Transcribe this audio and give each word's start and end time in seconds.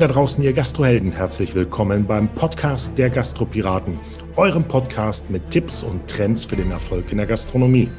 Da 0.00 0.08
draußen, 0.08 0.42
ihr 0.42 0.54
Gastrohelden. 0.54 1.12
Herzlich 1.12 1.54
willkommen 1.54 2.06
beim 2.06 2.26
Podcast 2.34 2.96
der 2.96 3.10
Gastropiraten, 3.10 4.00
eurem 4.34 4.66
Podcast 4.66 5.28
mit 5.28 5.50
Tipps 5.50 5.82
und 5.82 6.08
Trends 6.08 6.42
für 6.42 6.56
den 6.56 6.70
Erfolg 6.70 7.12
in 7.12 7.18
der 7.18 7.26
Gastronomie. 7.26 7.90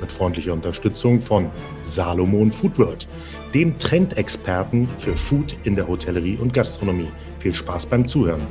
Mit 0.00 0.10
freundlicher 0.10 0.54
Unterstützung 0.54 1.20
von 1.20 1.50
Salomon 1.82 2.50
Foodworld, 2.50 3.06
dem 3.52 3.78
Trendexperten 3.78 4.88
für 4.96 5.14
Food 5.14 5.54
in 5.64 5.76
der 5.76 5.86
Hotellerie 5.86 6.38
und 6.38 6.54
Gastronomie. 6.54 7.10
Viel 7.38 7.54
Spaß 7.54 7.84
beim 7.84 8.08
Zuhören. 8.08 8.46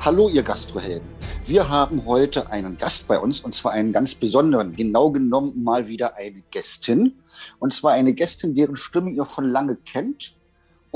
Hallo, 0.00 0.28
ihr 0.28 0.42
Gastrohelden. 0.42 1.08
Wir 1.46 1.66
haben 1.66 2.04
heute 2.04 2.50
einen 2.50 2.76
Gast 2.76 3.08
bei 3.08 3.18
uns 3.18 3.40
und 3.40 3.54
zwar 3.54 3.72
einen 3.72 3.94
ganz 3.94 4.14
besonderen, 4.14 4.76
genau 4.76 5.10
genommen 5.12 5.64
mal 5.64 5.88
wieder 5.88 6.16
eine 6.16 6.42
Gästin. 6.50 7.14
Und 7.58 7.72
zwar 7.72 7.92
eine 7.92 8.12
Gästin, 8.12 8.54
deren 8.54 8.76
Stimme 8.76 9.10
ihr 9.12 9.24
schon 9.24 9.50
lange 9.50 9.76
kennt 9.76 10.34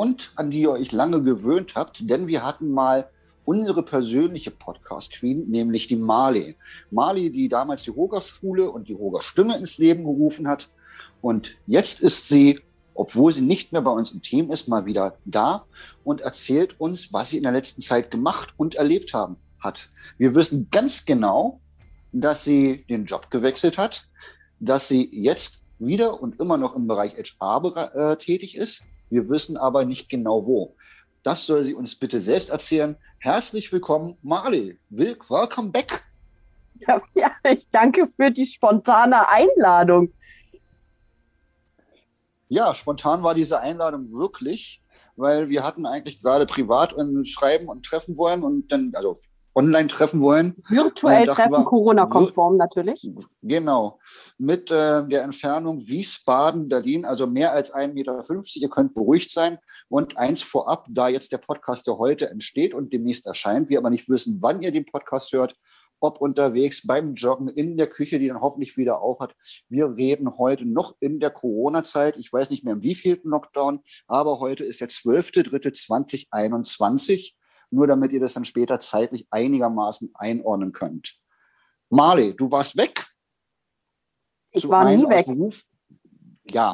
und 0.02 0.32
an 0.34 0.50
die 0.50 0.62
ihr 0.62 0.72
euch 0.72 0.90
lange 0.90 1.22
gewöhnt 1.22 1.76
habt, 1.76 2.10
denn 2.10 2.26
wir 2.26 2.44
hatten 2.44 2.72
mal 2.72 3.08
unsere 3.44 3.84
persönliche 3.84 4.50
Podcast-Queen, 4.50 5.48
nämlich 5.48 5.86
die 5.86 5.94
Marley. 5.94 6.56
Marley, 6.90 7.30
die 7.30 7.48
damals 7.48 7.84
die 7.84 7.90
Roger-Schule 7.90 8.68
und 8.68 8.88
die 8.88 8.94
Roger-Stimme 8.94 9.56
ins 9.56 9.78
Leben 9.78 10.02
gerufen 10.02 10.48
hat. 10.48 10.68
Und 11.20 11.54
jetzt 11.68 12.00
ist 12.00 12.28
sie, 12.28 12.58
obwohl 12.94 13.32
sie 13.32 13.42
nicht 13.42 13.70
mehr 13.70 13.82
bei 13.82 13.92
uns 13.92 14.10
im 14.10 14.22
Team 14.22 14.50
ist, 14.50 14.66
mal 14.66 14.86
wieder 14.86 15.18
da 15.24 15.66
und 16.02 16.20
erzählt 16.20 16.80
uns, 16.80 17.12
was 17.12 17.30
sie 17.30 17.36
in 17.36 17.44
der 17.44 17.52
letzten 17.52 17.80
Zeit 17.80 18.10
gemacht 18.10 18.54
und 18.56 18.74
erlebt 18.74 19.14
haben 19.14 19.36
hat. 19.60 19.88
Wir 20.18 20.34
wissen 20.34 20.66
ganz 20.72 21.04
genau, 21.04 21.60
dass 22.10 22.42
sie 22.42 22.84
den 22.90 23.04
Job 23.04 23.30
gewechselt 23.30 23.78
hat, 23.78 24.08
dass 24.58 24.88
sie 24.88 25.08
jetzt 25.12 25.62
wieder 25.78 26.20
und 26.20 26.40
immer 26.40 26.56
noch 26.56 26.74
im 26.74 26.88
Bereich 26.88 27.12
HR 27.40 27.94
äh, 27.94 28.16
tätig 28.16 28.56
ist, 28.56 28.82
wir 29.12 29.28
wissen 29.28 29.58
aber 29.58 29.84
nicht 29.84 30.08
genau 30.08 30.46
wo. 30.46 30.74
Das 31.22 31.44
soll 31.44 31.64
sie 31.64 31.74
uns 31.74 31.94
bitte 31.94 32.18
selbst 32.18 32.48
erzählen. 32.48 32.96
Herzlich 33.18 33.70
willkommen, 33.70 34.16
Marley. 34.22 34.78
Welcome 34.88 35.70
back. 35.70 36.02
Ja, 36.88 37.00
ja, 37.14 37.30
ich 37.52 37.68
danke 37.70 38.06
für 38.06 38.30
die 38.30 38.46
spontane 38.46 39.28
Einladung. 39.28 40.14
Ja, 42.48 42.74
spontan 42.74 43.22
war 43.22 43.34
diese 43.34 43.60
Einladung 43.60 44.10
wirklich, 44.12 44.82
weil 45.16 45.50
wir 45.50 45.62
hatten 45.62 45.84
eigentlich 45.84 46.20
gerade 46.20 46.46
privat 46.46 46.98
ein 46.98 47.26
Schreiben 47.26 47.68
und 47.68 47.84
treffen 47.84 48.16
wollen 48.16 48.42
und 48.42 48.72
dann, 48.72 48.92
also 48.94 49.18
online 49.54 49.88
treffen 49.88 50.20
wollen. 50.20 50.62
Virtuell 50.68 51.26
treffen, 51.26 51.64
Corona-konform 51.64 52.56
natürlich. 52.56 53.10
Genau. 53.42 53.98
Mit 54.38 54.70
äh, 54.70 55.06
der 55.06 55.22
Entfernung 55.22 55.86
Wiesbaden, 55.86 56.68
Berlin, 56.68 57.04
also 57.04 57.26
mehr 57.26 57.52
als 57.52 57.74
1,50 57.74 57.92
Meter. 57.92 58.24
Ihr 58.54 58.70
könnt 58.70 58.94
beruhigt 58.94 59.30
sein. 59.30 59.58
Und 59.88 60.16
eins 60.16 60.42
vorab, 60.42 60.86
da 60.90 61.08
jetzt 61.08 61.32
der 61.32 61.38
Podcast 61.38 61.86
ja 61.86 61.98
heute 61.98 62.30
entsteht 62.30 62.74
und 62.74 62.92
demnächst 62.92 63.26
erscheint, 63.26 63.68
wir 63.68 63.78
aber 63.78 63.90
nicht 63.90 64.08
wissen, 64.08 64.38
wann 64.40 64.62
ihr 64.62 64.72
den 64.72 64.86
Podcast 64.86 65.32
hört, 65.32 65.54
ob 66.00 66.20
unterwegs, 66.20 66.84
beim 66.86 67.14
Joggen, 67.14 67.48
in 67.48 67.76
der 67.76 67.86
Küche, 67.86 68.18
die 68.18 68.28
dann 68.28 68.40
hoffentlich 68.40 68.76
wieder 68.76 69.00
aufhat. 69.00 69.36
Wir 69.68 69.96
reden 69.96 70.36
heute 70.36 70.64
noch 70.64 70.96
in 70.98 71.20
der 71.20 71.30
Corona-Zeit. 71.30 72.18
Ich 72.18 72.32
weiß 72.32 72.50
nicht 72.50 72.64
mehr, 72.64 72.74
im 72.74 72.82
wievielten 72.82 73.30
Lockdown, 73.30 73.84
aber 74.08 74.40
heute 74.40 74.64
ist 74.64 74.80
der 74.80 74.88
12.3.2021 74.88 77.34
nur 77.72 77.86
damit 77.86 78.12
ihr 78.12 78.20
das 78.20 78.34
dann 78.34 78.44
später 78.44 78.78
zeitlich 78.78 79.26
einigermaßen 79.30 80.10
einordnen 80.14 80.72
könnt. 80.72 81.18
Marley, 81.88 82.34
du 82.34 82.50
warst 82.50 82.76
weg. 82.76 83.04
Ich 84.50 84.68
war 84.68 84.84
nie 84.84 85.08
weg. 85.08 85.26
Beruf. 85.26 85.62
Ja. 86.44 86.72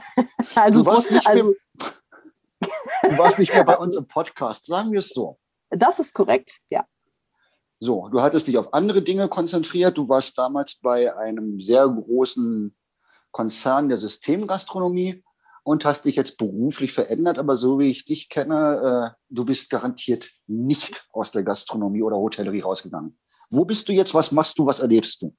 also, 0.54 0.82
du, 0.82 0.86
warst 0.86 1.10
nicht 1.10 1.26
also, 1.26 1.44
mehr, 1.44 1.92
du 3.02 3.18
warst 3.18 3.38
nicht 3.38 3.52
mehr 3.52 3.64
bei 3.64 3.78
uns 3.78 3.96
im 3.96 4.06
Podcast, 4.06 4.66
sagen 4.66 4.92
wir 4.92 4.98
es 4.98 5.08
so. 5.08 5.36
Das 5.70 5.98
ist 5.98 6.14
korrekt, 6.14 6.60
ja. 6.68 6.86
So, 7.80 8.08
du 8.08 8.22
hattest 8.22 8.46
dich 8.46 8.56
auf 8.56 8.72
andere 8.72 9.02
Dinge 9.02 9.28
konzentriert. 9.28 9.98
Du 9.98 10.08
warst 10.08 10.38
damals 10.38 10.76
bei 10.76 11.14
einem 11.16 11.60
sehr 11.60 11.88
großen 11.88 12.76
Konzern 13.30 13.88
der 13.88 13.98
Systemgastronomie 13.98 15.22
und 15.64 15.84
hast 15.84 16.04
dich 16.04 16.14
jetzt 16.14 16.36
beruflich 16.36 16.92
verändert, 16.92 17.38
aber 17.38 17.56
so 17.56 17.78
wie 17.78 17.90
ich 17.90 18.04
dich 18.04 18.28
kenne, 18.28 19.14
äh, 19.16 19.24
du 19.30 19.44
bist 19.44 19.70
garantiert 19.70 20.30
nicht 20.46 21.08
aus 21.12 21.32
der 21.32 21.42
Gastronomie 21.42 22.02
oder 22.02 22.16
Hotellerie 22.16 22.60
rausgegangen. 22.60 23.18
Wo 23.50 23.64
bist 23.64 23.88
du 23.88 23.92
jetzt? 23.92 24.14
Was 24.14 24.30
machst 24.30 24.58
du? 24.58 24.66
Was 24.66 24.80
erlebst 24.80 25.22
du? 25.22 25.34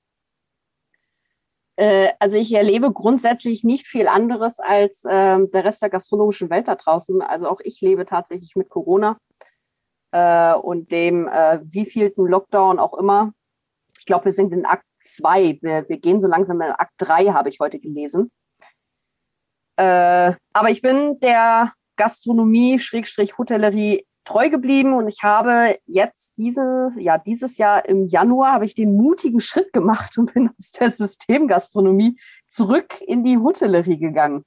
Äh, 1.75 2.14
also 2.19 2.38
ich 2.38 2.52
erlebe 2.53 2.91
grundsätzlich 2.91 3.64
nicht 3.64 3.88
viel 3.88 4.08
anderes 4.08 4.59
als 4.59 5.06
äh, 5.06 5.38
der 5.47 5.64
Rest 5.64 5.81
der 5.81 5.90
gastronomischen 5.90 6.50
Welt 6.50 6.68
da 6.68 6.75
draußen. 6.75 7.22
Also 7.22 7.47
auch 7.47 7.59
ich 7.64 7.81
lebe 7.81 8.06
tatsächlich 8.06 8.56
mit 8.56 8.69
Corona 8.69 9.19
äh, 10.12 10.53
und 10.56 10.91
dem 10.91 11.28
äh, 11.28 11.59
wievielten 11.64 12.25
Lockdown 12.25 12.80
auch 12.80 12.97
immer. 12.97 13.31
Ich 14.00 14.06
glaube, 14.06 14.25
wir 14.25 14.31
sind 14.31 14.53
in 14.53 14.66
Akt 14.66 14.85
2. 15.02 15.59
Wir, 15.62 15.88
wir 15.88 15.97
gehen 16.00 16.19
so 16.19 16.28
langsam 16.28 16.62
in 16.62 16.72
Akt 16.72 16.94
3, 16.97 17.28
habe 17.28 17.50
ich 17.50 17.59
heute 17.59 17.80
gelesen. 17.80 18.31
Äh, 19.78 20.34
aber 20.53 20.69
ich 20.69 20.81
bin 20.81 21.19
der 21.19 21.74
Gastronomie, 21.97 22.80
Schrägstrich 22.80 23.38
Hotellerie 23.38 24.06
treu 24.25 24.50
geblieben 24.50 24.94
und 24.94 25.08
ich 25.08 25.24
habe 25.24 25.78
jetzt 25.86 26.34
diese, 26.38 26.91
ja, 26.97 27.18
dieses 27.18 27.58
Jahr 27.58 27.85
im 27.85 28.06
Januar 28.06 28.53
habe 28.53 28.66
ich 28.66 28.74
den 28.74 28.96
mutigen 28.96 29.40
Schritt 29.40 29.72
gemacht 29.72 30.18
und 30.18 30.34
bin 30.34 30.50
aus 30.50 30.72
der 30.72 30.91
Systemgastronomie 30.91 32.19
zurück 32.47 33.00
in 33.02 33.24
die 33.24 33.38
Hotellerie 33.38 34.00
gegangen. 34.00 34.44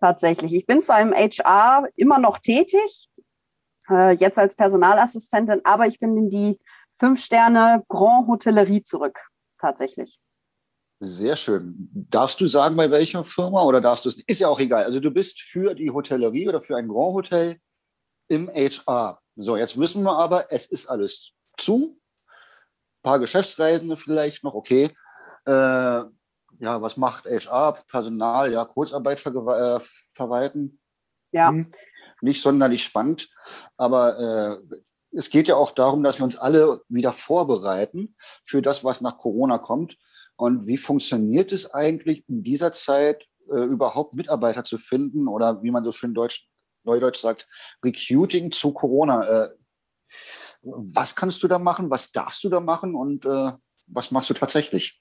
Tatsächlich. 0.00 0.54
Ich 0.54 0.66
bin 0.66 0.82
zwar 0.82 1.00
im 1.00 1.12
HR 1.12 1.88
immer 1.94 2.18
noch 2.18 2.38
tätig, 2.38 3.08
äh, 3.88 4.12
jetzt 4.12 4.38
als 4.38 4.56
Personalassistentin, 4.56 5.60
aber 5.64 5.86
ich 5.86 5.98
bin 5.98 6.16
in 6.16 6.28
die 6.28 6.58
fünf 6.92 7.20
Sterne 7.20 7.84
Grand 7.88 8.26
Hotellerie 8.26 8.82
zurück. 8.82 9.28
Tatsächlich. 9.58 10.18
Sehr 10.98 11.36
schön. 11.36 11.88
Darfst 11.92 12.40
du 12.40 12.46
sagen, 12.46 12.76
bei 12.76 12.90
welcher 12.90 13.22
Firma 13.22 13.62
oder 13.64 13.80
darfst 13.80 14.06
du 14.06 14.08
es? 14.08 14.22
Ist 14.26 14.40
ja 14.40 14.48
auch 14.48 14.60
egal. 14.60 14.84
Also 14.84 14.98
du 14.98 15.10
bist 15.10 15.40
für 15.40 15.74
die 15.74 15.90
Hotellerie 15.90 16.48
oder 16.48 16.62
für 16.62 16.76
ein 16.76 16.88
Grand 16.88 17.14
Hotel 17.14 17.60
im 18.28 18.48
HR. 18.48 19.18
So, 19.36 19.56
jetzt 19.56 19.78
wissen 19.78 20.02
wir 20.02 20.16
aber, 20.16 20.50
es 20.50 20.66
ist 20.66 20.86
alles 20.86 21.32
zu. 21.58 21.98
Ein 22.28 23.02
paar 23.02 23.18
Geschäftsreisende 23.18 23.96
vielleicht 23.98 24.42
noch, 24.42 24.54
okay. 24.54 24.90
Äh, 25.44 25.50
ja, 26.58 26.80
was 26.80 26.96
macht 26.96 27.26
HR? 27.26 27.78
Personal, 27.86 28.50
ja, 28.50 28.64
Kurzarbeit 28.64 29.20
ver 29.20 29.76
äh, 29.76 29.80
verwalten. 30.14 30.80
Ja. 31.32 31.50
Hm. 31.50 31.70
Nicht 32.22 32.42
sonderlich 32.42 32.82
spannend, 32.82 33.28
aber 33.76 34.18
äh, 34.18 34.76
es 35.10 35.28
geht 35.28 35.48
ja 35.48 35.56
auch 35.56 35.72
darum, 35.72 36.02
dass 36.02 36.18
wir 36.18 36.24
uns 36.24 36.38
alle 36.38 36.80
wieder 36.88 37.12
vorbereiten 37.12 38.16
für 38.46 38.62
das, 38.62 38.84
was 38.84 39.02
nach 39.02 39.18
Corona 39.18 39.58
kommt. 39.58 39.98
Und 40.36 40.66
wie 40.66 40.76
funktioniert 40.76 41.52
es 41.52 41.72
eigentlich 41.72 42.28
in 42.28 42.42
dieser 42.42 42.72
Zeit 42.72 43.26
äh, 43.50 43.64
überhaupt 43.64 44.14
Mitarbeiter 44.14 44.64
zu 44.64 44.78
finden 44.78 45.28
oder 45.28 45.62
wie 45.62 45.70
man 45.70 45.84
so 45.84 45.92
schön 45.92 46.14
Deutsch, 46.14 46.48
Neudeutsch 46.84 47.20
sagt, 47.20 47.48
Recruiting 47.84 48.52
zu 48.52 48.72
Corona? 48.72 49.44
Äh, 49.44 49.50
was 50.62 51.16
kannst 51.16 51.42
du 51.42 51.48
da 51.48 51.58
machen? 51.58 51.90
Was 51.90 52.12
darfst 52.12 52.44
du 52.44 52.48
da 52.48 52.60
machen? 52.60 52.94
Und 52.94 53.24
äh, 53.24 53.52
was 53.88 54.10
machst 54.10 54.30
du 54.30 54.34
tatsächlich? 54.34 55.00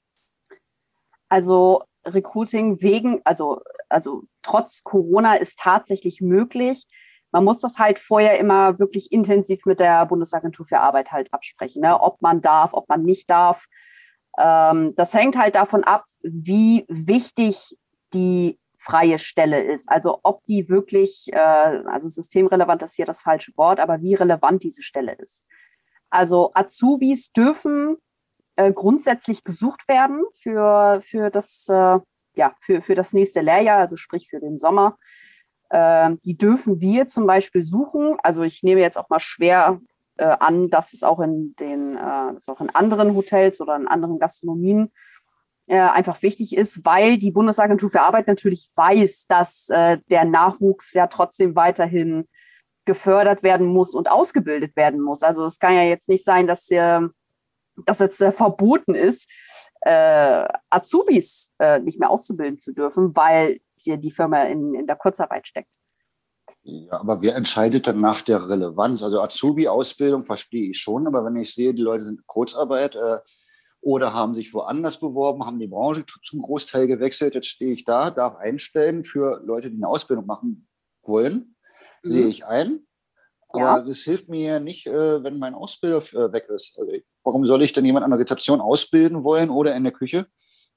Also 1.27 1.83
Recruiting 2.05 2.81
wegen, 2.81 3.21
also, 3.23 3.61
also 3.89 4.23
trotz 4.43 4.83
Corona 4.83 5.35
ist 5.35 5.59
tatsächlich 5.59 6.21
möglich. 6.21 6.85
Man 7.31 7.43
muss 7.43 7.61
das 7.61 7.79
halt 7.79 7.99
vorher 7.99 8.39
immer 8.39 8.79
wirklich 8.79 9.11
intensiv 9.11 9.65
mit 9.65 9.79
der 9.79 10.05
Bundesagentur 10.05 10.65
für 10.65 10.79
Arbeit 10.79 11.11
halt 11.11 11.33
absprechen, 11.33 11.81
ne? 11.81 11.99
ob 11.99 12.21
man 12.21 12.41
darf, 12.41 12.73
ob 12.73 12.87
man 12.87 13.03
nicht 13.03 13.29
darf. 13.29 13.65
Ähm, 14.37 14.93
das 14.95 15.13
hängt 15.13 15.37
halt 15.37 15.55
davon 15.55 15.83
ab, 15.83 16.05
wie 16.21 16.85
wichtig 16.87 17.77
die 18.13 18.59
freie 18.77 19.17
Stelle 19.17 19.63
ist. 19.63 19.89
Also 19.89 20.19
ob 20.23 20.43
die 20.45 20.69
wirklich, 20.69 21.27
äh, 21.31 21.37
also 21.37 22.07
systemrelevant 22.07 22.83
ist 22.83 22.95
hier 22.95 23.05
das 23.05 23.21
falsche 23.21 23.51
Wort, 23.57 23.79
aber 23.79 24.01
wie 24.01 24.13
relevant 24.13 24.63
diese 24.63 24.83
Stelle 24.83 25.13
ist. 25.13 25.43
Also 26.09 26.51
Azubis 26.53 27.31
dürfen 27.31 27.97
äh, 28.55 28.71
grundsätzlich 28.71 29.43
gesucht 29.43 29.87
werden 29.87 30.23
für, 30.33 31.01
für, 31.01 31.29
das, 31.29 31.67
äh, 31.67 31.99
ja, 32.35 32.55
für, 32.61 32.81
für 32.81 32.95
das 32.95 33.13
nächste 33.13 33.41
Lehrjahr, 33.41 33.79
also 33.79 33.95
sprich 33.95 34.27
für 34.29 34.39
den 34.39 34.57
Sommer. 34.59 34.97
Äh, 35.69 36.11
die 36.23 36.37
dürfen 36.37 36.79
wir 36.79 37.07
zum 37.07 37.25
Beispiel 37.25 37.63
suchen. 37.63 38.17
Also 38.21 38.43
ich 38.43 38.61
nehme 38.61 38.81
jetzt 38.81 38.97
auch 38.97 39.09
mal 39.09 39.19
schwer 39.19 39.81
äh, 40.17 40.25
an, 40.39 40.69
dass 40.69 40.93
es 40.93 41.03
auch 41.03 41.19
in 41.19 41.55
den, 41.57 41.97
äh, 41.97 42.33
auch 42.47 42.61
in 42.61 42.69
anderen 42.69 43.15
Hotels 43.15 43.61
oder 43.61 43.75
in 43.75 43.87
anderen 43.87 44.19
Gastronomien 44.19 44.91
äh, 45.67 45.79
einfach 45.79 46.21
wichtig 46.21 46.55
ist, 46.55 46.85
weil 46.85 47.17
die 47.17 47.31
Bundesagentur 47.31 47.89
für 47.89 48.01
Arbeit 48.01 48.27
natürlich 48.27 48.69
weiß, 48.75 49.25
dass 49.27 49.67
äh, 49.69 49.97
der 50.09 50.25
Nachwuchs 50.25 50.93
ja 50.93 51.07
trotzdem 51.07 51.55
weiterhin 51.55 52.27
gefördert 52.85 53.41
werden 53.41 53.67
muss 53.67 53.95
und 53.95 54.09
ausgebildet 54.09 54.75
werden 54.75 55.01
muss. 55.01 55.23
Also 55.23 55.45
es 55.45 55.59
kann 55.59 55.73
ja 55.73 55.83
jetzt 55.83 56.07
nicht 56.07 56.23
sein, 56.23 56.45
dass 56.45 56.69
äh, 56.69 57.01
das 57.85 57.99
jetzt 57.99 58.23
verboten 58.35 58.95
ist, 58.95 59.27
äh, 59.81 60.47
Azubis 60.69 61.51
äh, 61.59 61.79
nicht 61.79 61.99
mehr 61.99 62.09
auszubilden 62.09 62.59
zu 62.59 62.71
dürfen, 62.71 63.15
weil 63.15 63.59
hier 63.77 63.97
die 63.97 64.11
Firma 64.11 64.43
in, 64.43 64.73
in 64.73 64.87
der 64.87 64.95
Kurzarbeit 64.95 65.47
steckt. 65.47 65.69
Ja, 66.67 66.99
aber 66.99 67.21
wer 67.21 67.35
entscheidet 67.35 67.85
dann 67.85 68.01
nach 68.01 68.21
der 68.21 68.49
Relevanz? 68.49 69.03
Also 69.03 69.21
Azubi-Ausbildung 69.21 70.25
verstehe 70.25 70.71
ich 70.71 70.79
schon, 70.79 71.05
aber 71.05 71.23
wenn 71.23 71.35
ich 71.35 71.53
sehe, 71.53 71.75
die 71.75 71.83
Leute 71.83 72.05
sind 72.05 72.21
in 72.21 72.25
Kurzarbeit 72.25 72.95
äh, 72.95 73.19
oder 73.81 74.15
haben 74.15 74.33
sich 74.33 74.51
woanders 74.51 74.99
beworben, 74.99 75.45
haben 75.45 75.59
die 75.59 75.67
Branche 75.67 76.03
zum 76.23 76.41
Großteil 76.41 76.87
gewechselt, 76.87 77.35
jetzt 77.35 77.49
stehe 77.49 77.71
ich 77.71 77.85
da, 77.85 78.09
darf 78.09 78.37
einstellen 78.37 79.03
für 79.03 79.43
Leute, 79.45 79.69
die 79.69 79.75
eine 79.75 79.87
Ausbildung 79.87 80.25
machen 80.25 80.67
wollen, 81.03 81.55
mhm. 82.03 82.09
sehe 82.09 82.25
ich 82.25 82.47
ein. 82.47 82.79
Aber 83.49 83.61
ja. 83.61 83.81
das 83.81 83.99
hilft 83.99 84.27
mir 84.27 84.53
ja 84.53 84.59
nicht, 84.59 84.87
äh, 84.87 85.23
wenn 85.23 85.37
mein 85.37 85.53
Ausbilder 85.53 85.99
äh, 85.99 86.33
weg 86.33 86.49
ist. 86.49 86.79
Also, 86.79 86.91
warum 87.23 87.45
soll 87.45 87.61
ich 87.61 87.73
denn 87.73 87.85
jemand 87.85 88.05
an 88.05 88.09
der 88.09 88.19
Rezeption 88.19 88.59
ausbilden 88.59 89.23
wollen 89.23 89.51
oder 89.51 89.75
in 89.75 89.83
der 89.83 89.93
Küche, 89.93 90.25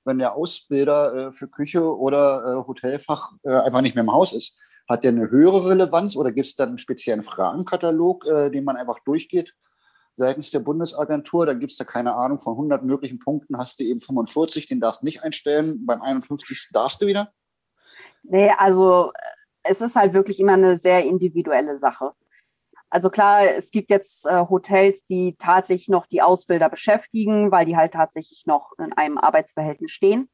wenn 0.05 0.19
der 0.19 0.35
Ausbilder 0.35 1.15
äh, 1.15 1.33
für 1.33 1.49
Küche 1.49 1.83
oder 1.83 2.45
äh, 2.45 2.67
Hotelfach 2.67 3.33
äh, 3.43 3.55
einfach 3.55 3.81
nicht 3.81 3.95
mehr 3.95 4.05
im 4.05 4.13
Haus 4.13 4.35
ist? 4.35 4.55
Hat 4.89 5.05
der 5.05 5.13
eine 5.13 5.31
höhere 5.31 5.69
Relevanz 5.69 6.17
oder 6.17 6.33
gibt 6.33 6.47
es 6.47 6.57
dann 6.57 6.71
einen 6.71 6.79
speziellen 6.79 7.23
Fragenkatalog, 7.23 8.27
äh, 8.27 8.51
den 8.51 8.65
man 8.65 8.77
einfach 8.77 8.99
durchgeht 9.01 9.55
seitens 10.15 10.51
der 10.51 10.61
Bundesagentur? 10.61 11.47
Da 11.47 11.55
gibt 11.55 11.73
es 11.73 11.79
da 11.79 11.85
keine 11.85 12.15
Ahnung, 12.15 12.41
von 12.41 12.55
100 12.55 12.83
möglichen 12.83 13.19
Punkten 13.19 13.57
hast 13.57 13.79
du 13.79 13.85
eben 13.85 14.01
45, 14.01 14.67
den 14.67 14.81
darfst 14.81 15.03
du 15.03 15.07
nicht 15.07 15.23
einstellen, 15.23 15.87
beim 15.87 16.03
51. 16.03 16.71
darfst 16.73 17.01
du 17.03 17.07
wieder? 17.07 17.33
Nee, 18.23 18.51
also 18.57 19.13
es 19.63 19.81
ist 19.81 19.97
halt 19.97 20.15
wirklich 20.15 20.41
immer 20.41 20.55
eine 20.55 20.77
sehr 20.77 21.05
individuelle 21.05 21.77
Sache. 21.77 22.13
Also 22.91 23.11
klar, 23.11 23.45
es 23.45 23.71
gibt 23.71 23.91
jetzt 23.91 24.27
äh, 24.27 24.47
Hotels, 24.49 25.05
die 25.07 25.37
tatsächlich 25.39 25.89
noch 25.89 26.07
die 26.07 26.23
Ausbilder 26.23 26.71
beschäftigen, 26.71 27.51
weil 27.51 27.67
die 27.67 27.77
halt 27.77 27.93
tatsächlich 27.93 28.45
noch 28.47 28.73
in 28.79 28.93
einem 28.95 29.19
Arbeitsverhältnis 29.19 29.91
stehen. 29.91 30.31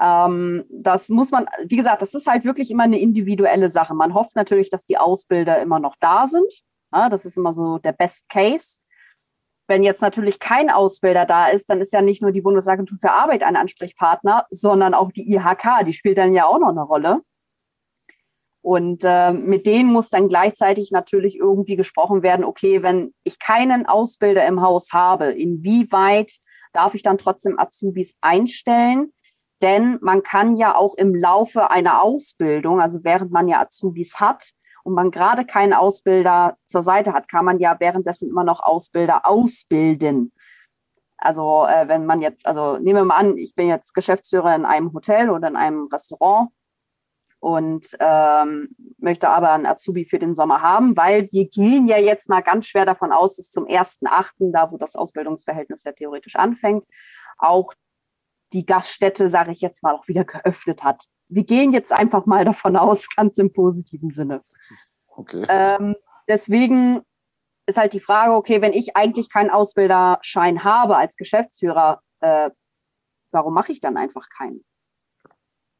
Ähm, 0.00 0.64
das 0.70 1.08
muss 1.08 1.30
man, 1.30 1.46
wie 1.66 1.76
gesagt, 1.76 2.02
das 2.02 2.14
ist 2.14 2.26
halt 2.26 2.44
wirklich 2.44 2.70
immer 2.70 2.84
eine 2.84 3.00
individuelle 3.00 3.68
Sache. 3.68 3.94
Man 3.94 4.14
hofft 4.14 4.36
natürlich, 4.36 4.70
dass 4.70 4.84
die 4.84 4.98
Ausbilder 4.98 5.60
immer 5.60 5.78
noch 5.78 5.96
da 6.00 6.26
sind. 6.26 6.52
Ja, 6.94 7.08
das 7.08 7.24
ist 7.24 7.36
immer 7.36 7.52
so 7.52 7.78
der 7.78 7.92
Best 7.92 8.28
Case. 8.28 8.78
Wenn 9.68 9.82
jetzt 9.82 10.02
natürlich 10.02 10.38
kein 10.38 10.70
Ausbilder 10.70 11.24
da 11.24 11.48
ist, 11.48 11.70
dann 11.70 11.80
ist 11.80 11.92
ja 11.92 12.02
nicht 12.02 12.20
nur 12.20 12.32
die 12.32 12.40
Bundesagentur 12.42 12.98
für 12.98 13.12
Arbeit 13.12 13.42
ein 13.42 13.56
Ansprechpartner, 13.56 14.46
sondern 14.50 14.92
auch 14.92 15.12
die 15.12 15.32
IHK, 15.32 15.84
die 15.86 15.92
spielt 15.92 16.18
dann 16.18 16.34
ja 16.34 16.46
auch 16.46 16.58
noch 16.58 16.68
eine 16.68 16.82
Rolle. 16.82 17.22
Und 18.62 19.02
äh, 19.02 19.32
mit 19.32 19.66
denen 19.66 19.92
muss 19.92 20.08
dann 20.08 20.28
gleichzeitig 20.28 20.92
natürlich 20.92 21.36
irgendwie 21.36 21.76
gesprochen 21.76 22.22
werden, 22.22 22.44
okay, 22.44 22.82
wenn 22.82 23.12
ich 23.24 23.38
keinen 23.40 23.86
Ausbilder 23.86 24.46
im 24.46 24.60
Haus 24.62 24.92
habe, 24.92 25.32
inwieweit 25.32 26.32
darf 26.72 26.94
ich 26.94 27.02
dann 27.02 27.18
trotzdem 27.18 27.58
Azubis 27.58 28.14
einstellen? 28.20 29.12
Denn 29.62 29.98
man 30.00 30.22
kann 30.24 30.56
ja 30.56 30.74
auch 30.74 30.94
im 30.96 31.14
Laufe 31.14 31.70
einer 31.70 32.02
Ausbildung, 32.02 32.80
also 32.80 33.04
während 33.04 33.30
man 33.30 33.46
ja 33.46 33.60
Azubis 33.60 34.18
hat 34.18 34.50
und 34.82 34.94
man 34.94 35.12
gerade 35.12 35.46
keinen 35.46 35.72
Ausbilder 35.72 36.56
zur 36.66 36.82
Seite 36.82 37.12
hat, 37.12 37.28
kann 37.28 37.44
man 37.44 37.60
ja 37.60 37.76
währenddessen 37.78 38.28
immer 38.28 38.42
noch 38.42 38.60
Ausbilder 38.60 39.24
ausbilden. 39.24 40.32
Also 41.16 41.66
äh, 41.66 41.86
wenn 41.86 42.04
man 42.04 42.20
jetzt, 42.20 42.46
also 42.46 42.78
nehmen 42.78 42.96
wir 42.96 43.04
mal 43.04 43.16
an, 43.16 43.38
ich 43.38 43.54
bin 43.54 43.68
jetzt 43.68 43.94
Geschäftsführer 43.94 44.56
in 44.56 44.64
einem 44.64 44.92
Hotel 44.92 45.30
oder 45.30 45.46
in 45.46 45.56
einem 45.56 45.86
Restaurant 45.92 46.50
und 47.38 47.96
ähm, 48.00 48.74
möchte 48.98 49.28
aber 49.28 49.52
einen 49.52 49.66
Azubi 49.66 50.04
für 50.04 50.18
den 50.18 50.34
Sommer 50.34 50.62
haben, 50.62 50.96
weil 50.96 51.28
wir 51.30 51.48
gehen 51.48 51.86
ja 51.86 51.98
jetzt 51.98 52.28
mal 52.28 52.40
ganz 52.40 52.66
schwer 52.66 52.86
davon 52.86 53.12
aus, 53.12 53.36
dass 53.36 53.50
zum 53.50 53.66
1.8., 53.66 54.52
da 54.52 54.72
wo 54.72 54.76
das 54.76 54.96
Ausbildungsverhältnis 54.96 55.84
ja 55.84 55.92
theoretisch 55.92 56.34
anfängt, 56.34 56.84
auch 57.38 57.72
die 58.52 58.66
Gaststätte, 58.66 59.28
sage 59.28 59.52
ich 59.52 59.60
jetzt 59.60 59.82
mal, 59.82 59.94
auch 59.94 60.08
wieder 60.08 60.24
geöffnet 60.24 60.82
hat. 60.82 61.04
Wir 61.28 61.44
gehen 61.44 61.72
jetzt 61.72 61.92
einfach 61.92 62.26
mal 62.26 62.44
davon 62.44 62.76
aus, 62.76 63.08
ganz 63.16 63.38
im 63.38 63.52
positiven 63.52 64.10
Sinne. 64.10 64.40
Okay. 65.08 65.46
Ähm, 65.48 65.96
deswegen 66.28 67.02
ist 67.66 67.78
halt 67.78 67.92
die 67.92 68.00
Frage, 68.00 68.34
okay, 68.34 68.60
wenn 68.60 68.72
ich 68.72 68.96
eigentlich 68.96 69.30
keinen 69.30 69.50
Ausbilderschein 69.50 70.64
habe 70.64 70.96
als 70.96 71.16
Geschäftsführer, 71.16 72.00
äh, 72.20 72.50
warum 73.30 73.54
mache 73.54 73.72
ich 73.72 73.80
dann 73.80 73.96
einfach 73.96 74.28
keinen? 74.28 74.64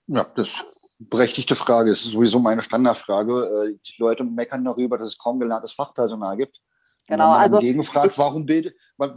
Ja, 0.07 0.25
das 0.37 0.49
ist 0.49 0.61
eine 0.61 1.09
berechtigte 1.09 1.55
Frage. 1.55 1.91
Das 1.91 2.05
ist 2.05 2.13
sowieso 2.13 2.39
meine 2.39 2.63
Standardfrage. 2.63 3.67
Äh, 3.71 3.79
die 3.79 3.95
Leute 3.99 4.25
meckern 4.25 4.65
darüber, 4.65 4.99
dass 4.99 5.11
es 5.11 5.19
kaum 5.19 5.39
gelerntes 5.39 5.73
Fachpersonal 5.73 6.37
gibt. 6.37 6.61
Genau, 7.09 7.33
also. 7.33 7.59
Gegenfragt, 7.59 8.17
warum 8.17 8.47
bilde, 8.47 8.75
wann, 8.97 9.15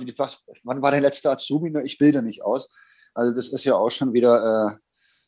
wann 0.63 0.81
war 0.81 0.91
der 0.91 1.01
letzte 1.01 1.29
Azubi? 1.29 1.71
Ich 1.83 1.97
bilde 1.97 2.21
nicht 2.21 2.43
aus. 2.43 2.67
Also 3.15 3.33
das 3.33 3.47
ist 3.47 3.63
ja 3.63 3.75
auch 3.75 3.89
schon 3.89 4.13
wieder 4.13 4.69
äh, 4.69 4.77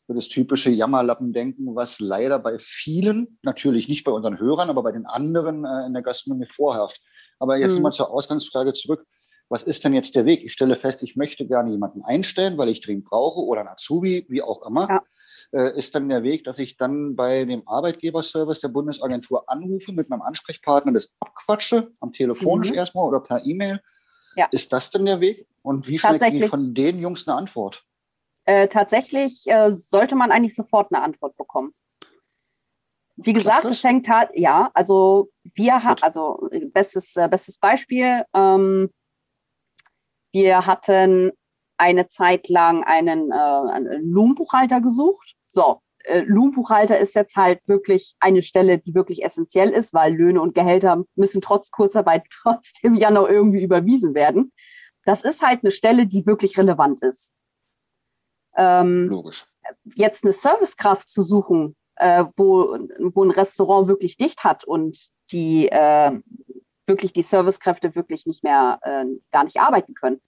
so 0.06 0.14
das 0.14 0.28
typische 0.28 0.70
Jammerlappendenken, 0.70 1.74
was 1.74 2.00
leider 2.00 2.38
bei 2.38 2.58
vielen, 2.60 3.38
natürlich 3.42 3.88
nicht 3.88 4.04
bei 4.04 4.12
unseren 4.12 4.38
Hörern, 4.38 4.70
aber 4.70 4.82
bei 4.82 4.92
den 4.92 5.06
anderen 5.06 5.64
äh, 5.64 5.86
in 5.86 5.94
der 5.94 6.02
Gastronomie 6.02 6.46
vorherrscht. 6.46 7.02
Aber 7.38 7.56
jetzt 7.56 7.76
mhm. 7.76 7.82
mal 7.82 7.92
zur 7.92 8.10
Ausgangsfrage 8.10 8.72
zurück. 8.74 9.04
Was 9.50 9.62
ist 9.62 9.82
denn 9.84 9.94
jetzt 9.94 10.14
der 10.14 10.26
Weg? 10.26 10.44
Ich 10.44 10.52
stelle 10.52 10.76
fest, 10.76 11.02
ich 11.02 11.16
möchte 11.16 11.46
gerne 11.46 11.70
jemanden 11.70 12.02
einstellen, 12.02 12.58
weil 12.58 12.68
ich 12.68 12.82
dringend 12.82 13.06
brauche 13.06 13.40
oder 13.40 13.62
ein 13.62 13.68
Azubi, 13.68 14.26
wie 14.28 14.42
auch 14.42 14.66
immer. 14.66 14.88
Ja. 14.88 15.02
Äh, 15.52 15.78
ist 15.78 15.94
dann 15.94 16.10
der 16.10 16.22
Weg, 16.22 16.44
dass 16.44 16.58
ich 16.58 16.76
dann 16.76 17.16
bei 17.16 17.46
dem 17.46 17.66
Arbeitgeberservice 17.66 18.60
der 18.60 18.68
Bundesagentur 18.68 19.48
anrufe, 19.48 19.92
mit 19.92 20.10
meinem 20.10 20.20
Ansprechpartner 20.20 20.92
das 20.92 21.14
abquatsche, 21.20 21.88
am 22.00 22.12
telefonisch 22.12 22.70
mhm. 22.70 22.76
erstmal 22.76 23.08
oder 23.08 23.20
per 23.20 23.44
E-Mail. 23.44 23.80
Ja. 24.38 24.46
Ist 24.52 24.72
das 24.72 24.90
denn 24.90 25.04
der 25.04 25.20
Weg? 25.20 25.48
Und 25.62 25.88
wie 25.88 25.96
kriege 25.96 26.28
ich 26.28 26.46
von 26.48 26.72
den 26.72 27.00
Jungs 27.00 27.26
eine 27.26 27.36
Antwort? 27.36 27.84
Äh, 28.44 28.68
tatsächlich 28.68 29.48
äh, 29.48 29.72
sollte 29.72 30.14
man 30.14 30.30
eigentlich 30.30 30.54
sofort 30.54 30.92
eine 30.92 31.02
Antwort 31.02 31.36
bekommen. 31.36 31.74
Wie 33.16 33.32
gesagt, 33.32 33.64
es 33.64 33.82
hängt 33.82 34.08
halt, 34.08 34.30
ja, 34.34 34.70
also 34.74 35.28
wir 35.54 35.82
haben, 35.82 36.00
also 36.02 36.48
bestes, 36.72 37.16
äh, 37.16 37.26
bestes 37.28 37.58
Beispiel, 37.58 38.24
ähm, 38.32 38.90
wir 40.30 40.66
hatten 40.66 41.32
eine 41.76 42.06
Zeit 42.06 42.48
lang 42.48 42.84
einen, 42.84 43.32
äh, 43.32 43.34
einen 43.34 44.08
Lohnbuchhalter 44.08 44.80
gesucht. 44.80 45.34
So, 45.48 45.80
äh, 46.08 46.24
Lohnbuchhalter 46.26 46.98
ist 46.98 47.14
jetzt 47.14 47.36
halt 47.36 47.60
wirklich 47.66 48.16
eine 48.20 48.42
Stelle, 48.42 48.78
die 48.78 48.94
wirklich 48.94 49.24
essentiell 49.24 49.70
ist, 49.70 49.92
weil 49.92 50.14
Löhne 50.14 50.40
und 50.40 50.54
Gehälter 50.54 51.04
müssen 51.14 51.40
trotz 51.40 51.70
Kurzarbeit 51.70 52.24
trotzdem 52.30 52.94
ja 52.94 53.10
noch 53.10 53.28
irgendwie 53.28 53.62
überwiesen 53.62 54.14
werden. 54.14 54.52
Das 55.04 55.22
ist 55.22 55.42
halt 55.42 55.60
eine 55.62 55.70
Stelle, 55.70 56.06
die 56.06 56.26
wirklich 56.26 56.58
relevant 56.58 57.02
ist. 57.02 57.32
Ähm, 58.56 59.08
Logisch. 59.08 59.46
Jetzt 59.84 60.24
eine 60.24 60.32
Servicekraft 60.32 61.08
zu 61.08 61.22
suchen, 61.22 61.76
äh, 61.96 62.24
wo, 62.36 62.78
wo 63.12 63.24
ein 63.24 63.30
Restaurant 63.30 63.88
wirklich 63.88 64.16
dicht 64.16 64.44
hat 64.44 64.64
und 64.64 65.10
die 65.30 65.68
äh, 65.68 66.12
wirklich 66.86 67.12
die 67.12 67.22
Servicekräfte 67.22 67.94
wirklich 67.94 68.26
nicht 68.26 68.42
mehr 68.42 68.80
äh, 68.82 69.04
gar 69.30 69.44
nicht 69.44 69.60
arbeiten 69.60 69.94
können. 69.94 70.20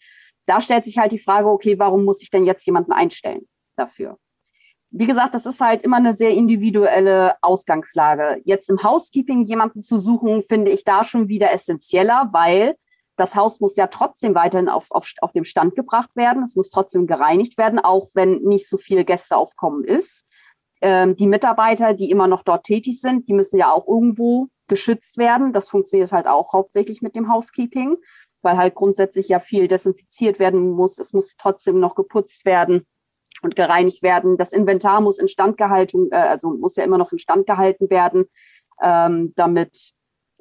Da 0.47 0.61
stellt 0.61 0.85
sich 0.85 0.99
halt 0.99 1.13
die 1.13 1.19
Frage, 1.19 1.49
okay, 1.49 1.79
warum 1.79 2.05
muss 2.05 2.23
ich 2.23 2.31
denn 2.31 2.45
jetzt 2.45 2.67
jemanden 2.67 2.93
einstellen 2.93 3.49
dafür? 3.77 4.19
Wie 4.93 5.07
gesagt, 5.07 5.35
das 5.35 5.47
ist 5.47 5.61
halt 5.61 5.83
immer 5.83 5.99
eine 5.99 6.15
sehr 6.15 6.31
individuelle 6.31 7.37
Ausgangslage. 7.43 8.41
Jetzt 8.45 8.69
im 8.69 8.83
Housekeeping 8.83 9.43
jemanden 9.43 9.81
zu 9.81 9.99
suchen, 9.99 10.43
finde 10.43 10.73
ich 10.73 10.83
da 10.83 11.05
schon 11.05 11.29
wieder 11.29 11.53
essentieller, 11.53 12.29
weil 12.33 12.75
das 13.17 13.37
Haus 13.37 13.61
muss 13.61 13.77
ja 13.77 13.87
trotzdem 13.87 14.35
weiterhin 14.35 14.69
auf, 14.69 14.91
auf, 14.91 15.13
auf 15.21 15.33
dem 15.33 15.45
Stand 15.45 15.77
gebracht 15.77 16.11
werden. 16.17 16.43
Es 16.43 16.57
muss 16.57 16.71
trotzdem 16.71 17.07
gereinigt 17.07 17.57
werden, 17.57 17.79
auch 17.79 18.09
wenn 18.15 18.39
nicht 18.41 18.69
so 18.69 18.79
viel 18.79 19.05
Gästeaufkommen 19.05 19.85
ist. 19.85 20.25
Ähm, 20.81 21.15
die 21.15 21.29
Mitarbeiter, 21.29 21.95
die 21.95 22.11
immer 22.11 22.27
noch 22.27 22.43
dort 22.43 22.65
tätig 22.65 23.01
sind, 23.01 23.29
die 23.29 23.35
müssen 23.35 23.59
ja 23.59 23.71
auch 23.71 23.87
irgendwo 23.87 24.49
geschützt 24.67 25.19
werden. 25.19 25.53
Das 25.53 25.69
funktioniert 25.69 26.11
halt 26.11 26.27
auch 26.27 26.53
hauptsächlich 26.53 27.01
mit 27.01 27.15
dem 27.15 27.33
Housekeeping, 27.33 27.97
weil 28.43 28.57
halt 28.57 28.75
grundsätzlich 28.75 29.29
ja 29.29 29.39
viel 29.39 29.69
desinfiziert 29.69 30.41
werden 30.41 30.71
muss. 30.71 30.99
Es 30.99 31.13
muss 31.13 31.37
trotzdem 31.37 31.79
noch 31.79 31.95
geputzt 31.95 32.45
werden 32.45 32.87
und 33.43 33.57
gereinigt 33.57 34.03
werden. 34.03 34.37
Das 34.37 34.53
Inventar 34.53 35.01
muss 35.01 35.19
instand 35.19 35.57
gehalten, 35.57 36.09
äh, 36.11 36.17
also 36.17 36.51
muss 36.51 36.77
ja 36.77 36.85
immer 36.85 36.99
noch 36.99 37.13
instand 37.13 37.47
gehalten 37.47 37.91
werden, 37.91 38.27
ähm, 38.83 39.33
damit 39.37 39.93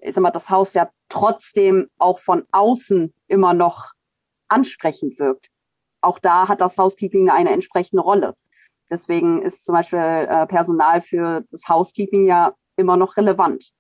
ich 0.02 0.16
sag 0.16 0.22
mal, 0.22 0.32
das 0.32 0.50
Haus 0.50 0.74
ja 0.74 0.90
trotzdem 1.10 1.90
auch 1.98 2.20
von 2.20 2.46
außen 2.52 3.14
immer 3.28 3.54
noch 3.54 3.92
ansprechend 4.48 5.20
wirkt. 5.20 5.50
Auch 6.02 6.20
da 6.20 6.48
hat 6.48 6.62
das 6.62 6.78
Housekeeping 6.78 7.30
eine 7.30 7.52
entsprechende 7.52 8.02
Rolle. 8.02 8.34
Deswegen 8.90 9.42
ist 9.42 9.66
zum 9.66 9.76
Beispiel 9.76 10.00
äh, 10.00 10.48
Personal 10.48 11.02
für 11.02 11.44
das 11.52 11.68
Housekeeping 11.68 12.26
ja 12.26 12.54
immer 12.76 12.98
noch 12.98 13.18
relevant. 13.18 13.72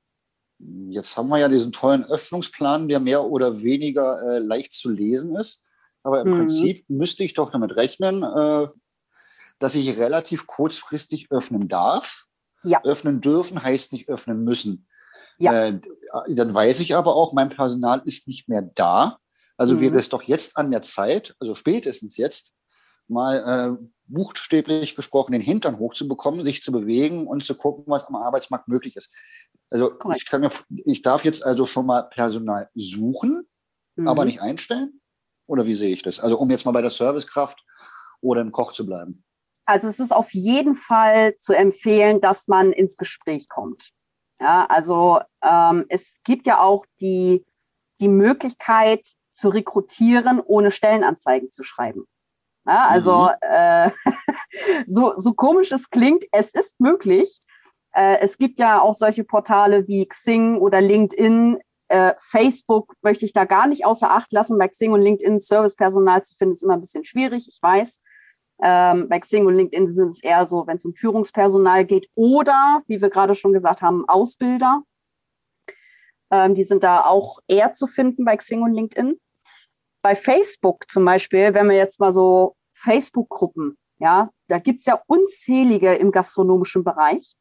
Jetzt 0.89 1.15
haben 1.15 1.29
wir 1.29 1.37
ja 1.37 1.47
diesen 1.47 1.71
tollen 1.71 2.03
Öffnungsplan, 2.03 2.89
der 2.89 2.99
mehr 2.99 3.23
oder 3.23 3.63
weniger 3.63 4.21
äh, 4.21 4.39
leicht 4.39 4.73
zu 4.73 4.89
lesen 4.89 5.35
ist. 5.37 5.63
Aber 6.03 6.21
im 6.21 6.27
mhm. 6.27 6.37
Prinzip 6.37 6.85
müsste 6.89 7.23
ich 7.23 7.33
doch 7.33 7.51
damit 7.51 7.75
rechnen, 7.75 8.23
äh, 8.23 8.67
dass 9.59 9.75
ich 9.75 9.97
relativ 9.97 10.47
kurzfristig 10.47 11.31
öffnen 11.31 11.67
darf. 11.67 12.25
Ja. 12.63 12.83
Öffnen 12.83 13.21
dürfen 13.21 13.61
heißt 13.61 13.93
nicht 13.93 14.09
öffnen 14.09 14.43
müssen. 14.43 14.87
Ja. 15.37 15.67
Äh, 15.67 15.79
dann 16.29 16.53
weiß 16.53 16.79
ich 16.81 16.95
aber 16.95 17.15
auch, 17.15 17.33
mein 17.33 17.49
Personal 17.49 18.01
ist 18.05 18.27
nicht 18.27 18.49
mehr 18.49 18.61
da. 18.61 19.19
Also 19.57 19.75
mhm. 19.75 19.81
wäre 19.81 19.97
es 19.97 20.09
doch 20.09 20.23
jetzt 20.23 20.57
an 20.57 20.71
der 20.71 20.81
Zeit, 20.81 21.35
also 21.39 21.55
spätestens 21.55 22.17
jetzt, 22.17 22.53
mal 23.09 23.77
äh, 23.79 23.85
buchstäblich 24.05 24.95
gesprochen 24.95 25.33
den 25.33 25.41
Hintern 25.41 25.79
hochzubekommen, 25.79 26.45
sich 26.45 26.61
zu 26.61 26.71
bewegen 26.71 27.27
und 27.27 27.43
zu 27.43 27.55
gucken, 27.55 27.85
was 27.87 28.05
am 28.05 28.15
Arbeitsmarkt 28.15 28.67
möglich 28.67 28.95
ist. 28.95 29.11
Also 29.69 29.93
ich, 30.15 30.25
kann 30.25 30.41
mir, 30.41 30.51
ich 30.85 31.01
darf 31.01 31.25
jetzt 31.25 31.43
also 31.43 31.65
schon 31.65 31.85
mal 31.85 32.03
Personal 32.03 32.69
suchen, 32.75 33.47
mhm. 33.95 34.07
aber 34.07 34.25
nicht 34.25 34.41
einstellen? 34.41 35.01
Oder 35.47 35.65
wie 35.65 35.75
sehe 35.75 35.93
ich 35.93 36.03
das? 36.03 36.19
Also 36.19 36.37
um 36.37 36.49
jetzt 36.51 36.65
mal 36.65 36.71
bei 36.71 36.81
der 36.81 36.91
Servicekraft 36.91 37.63
oder 38.21 38.41
im 38.41 38.51
Koch 38.51 38.71
zu 38.73 38.85
bleiben. 38.85 39.23
Also 39.69 39.87
es 39.87 39.99
ist 39.99 40.11
auf 40.11 40.33
jeden 40.33 40.75
Fall 40.75 41.35
zu 41.37 41.53
empfehlen, 41.53 42.21
dass 42.21 42.47
man 42.47 42.71
ins 42.71 42.97
Gespräch 42.97 43.49
kommt. 43.49 43.91
Ja, 44.41 44.65
also 44.65 45.19
ähm, 45.43 45.85
es 45.89 46.17
gibt 46.23 46.47
ja 46.47 46.59
auch 46.59 46.87
die, 47.01 47.45
die 47.99 48.07
Möglichkeit 48.07 49.05
zu 49.31 49.49
rekrutieren, 49.49 50.41
ohne 50.43 50.71
Stellenanzeigen 50.71 51.51
zu 51.51 51.61
schreiben. 51.61 52.05
Ja, 52.65 52.87
also 52.87 53.25
mhm. 53.25 53.29
äh, 53.41 53.91
so, 54.87 55.13
so 55.17 55.33
komisch 55.33 55.71
es 55.71 55.91
klingt, 55.91 56.23
es 56.31 56.51
ist 56.51 56.79
möglich. 56.79 57.39
Äh, 57.93 58.17
es 58.21 58.39
gibt 58.39 58.57
ja 58.57 58.81
auch 58.81 58.95
solche 58.95 59.23
Portale 59.23 59.87
wie 59.87 60.07
Xing 60.07 60.57
oder 60.57 60.81
LinkedIn. 60.81 61.59
Äh, 61.89 62.15
Facebook 62.17 62.95
möchte 63.03 63.23
ich 63.23 63.33
da 63.33 63.45
gar 63.45 63.67
nicht 63.67 63.85
außer 63.85 64.09
Acht 64.09 64.33
lassen. 64.33 64.57
Bei 64.57 64.67
Xing 64.67 64.93
und 64.93 65.03
LinkedIn 65.03 65.37
Servicepersonal 65.37 66.23
zu 66.23 66.33
finden, 66.33 66.53
ist 66.53 66.63
immer 66.63 66.73
ein 66.73 66.81
bisschen 66.81 67.05
schwierig, 67.05 67.47
ich 67.47 67.59
weiß. 67.61 67.99
Ähm, 68.61 69.07
bei 69.07 69.19
Xing 69.19 69.45
und 69.45 69.55
LinkedIn 69.55 69.87
sind 69.87 70.07
es 70.07 70.23
eher 70.23 70.45
so, 70.45 70.67
wenn 70.67 70.77
es 70.77 70.85
um 70.85 70.93
Führungspersonal 70.93 71.85
geht 71.85 72.09
oder, 72.15 72.81
wie 72.87 73.01
wir 73.01 73.09
gerade 73.09 73.35
schon 73.35 73.53
gesagt 73.53 73.81
haben, 73.81 74.07
Ausbilder. 74.07 74.83
Ähm, 76.31 76.55
die 76.55 76.63
sind 76.63 76.83
da 76.83 77.05
auch 77.05 77.39
eher 77.47 77.73
zu 77.73 77.87
finden 77.87 78.25
bei 78.25 78.35
Xing 78.35 78.61
und 78.61 78.73
LinkedIn. 78.73 79.17
Bei 80.01 80.15
Facebook 80.15 80.89
zum 80.89 81.05
Beispiel, 81.05 81.53
wenn 81.53 81.69
wir 81.69 81.75
jetzt 81.75 81.99
mal 81.99 82.11
so 82.11 82.55
Facebook-Gruppen, 82.73 83.77
ja, 83.99 84.29
da 84.47 84.59
gibt 84.59 84.79
es 84.79 84.85
ja 84.85 85.01
unzählige 85.07 85.95
im 85.95 86.11
gastronomischen 86.11 86.83
Bereich. 86.83 87.33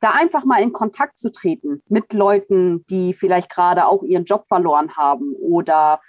Da 0.00 0.12
einfach 0.12 0.44
mal 0.44 0.62
in 0.62 0.72
Kontakt 0.72 1.18
zu 1.18 1.30
treten 1.30 1.82
mit 1.86 2.12
Leuten, 2.12 2.86
die 2.86 3.12
vielleicht 3.12 3.50
gerade 3.50 3.86
auch 3.86 4.02
ihren 4.02 4.24
Job 4.24 4.46
verloren 4.48 4.96
haben 4.96 5.34
oder 5.34 6.00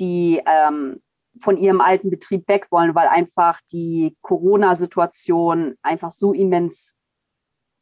die 0.00 0.42
ähm, 0.44 1.00
von 1.40 1.56
ihrem 1.56 1.80
alten 1.80 2.10
Betrieb 2.10 2.48
weg 2.48 2.66
wollen, 2.70 2.94
weil 2.94 3.08
einfach 3.08 3.60
die 3.72 4.16
Corona-Situation 4.22 5.76
einfach 5.82 6.12
so 6.12 6.32
immens 6.32 6.94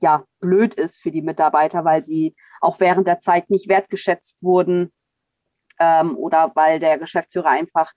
ja, 0.01 0.25
blöd 0.41 0.75
ist 0.75 1.01
für 1.01 1.11
die 1.11 1.23
Mitarbeiter, 1.23 1.85
weil 1.85 2.03
sie 2.03 2.35
auch 2.61 2.81
während 2.81 3.07
der 3.07 3.19
Zeit 3.19 3.51
nicht 3.51 3.69
wertgeschätzt 3.69 4.43
wurden 4.43 4.93
ähm, 5.79 6.17
oder 6.17 6.53
weil 6.55 6.81
der 6.81 6.99
Geschäftsführer 6.99 7.51
einfach 7.51 7.93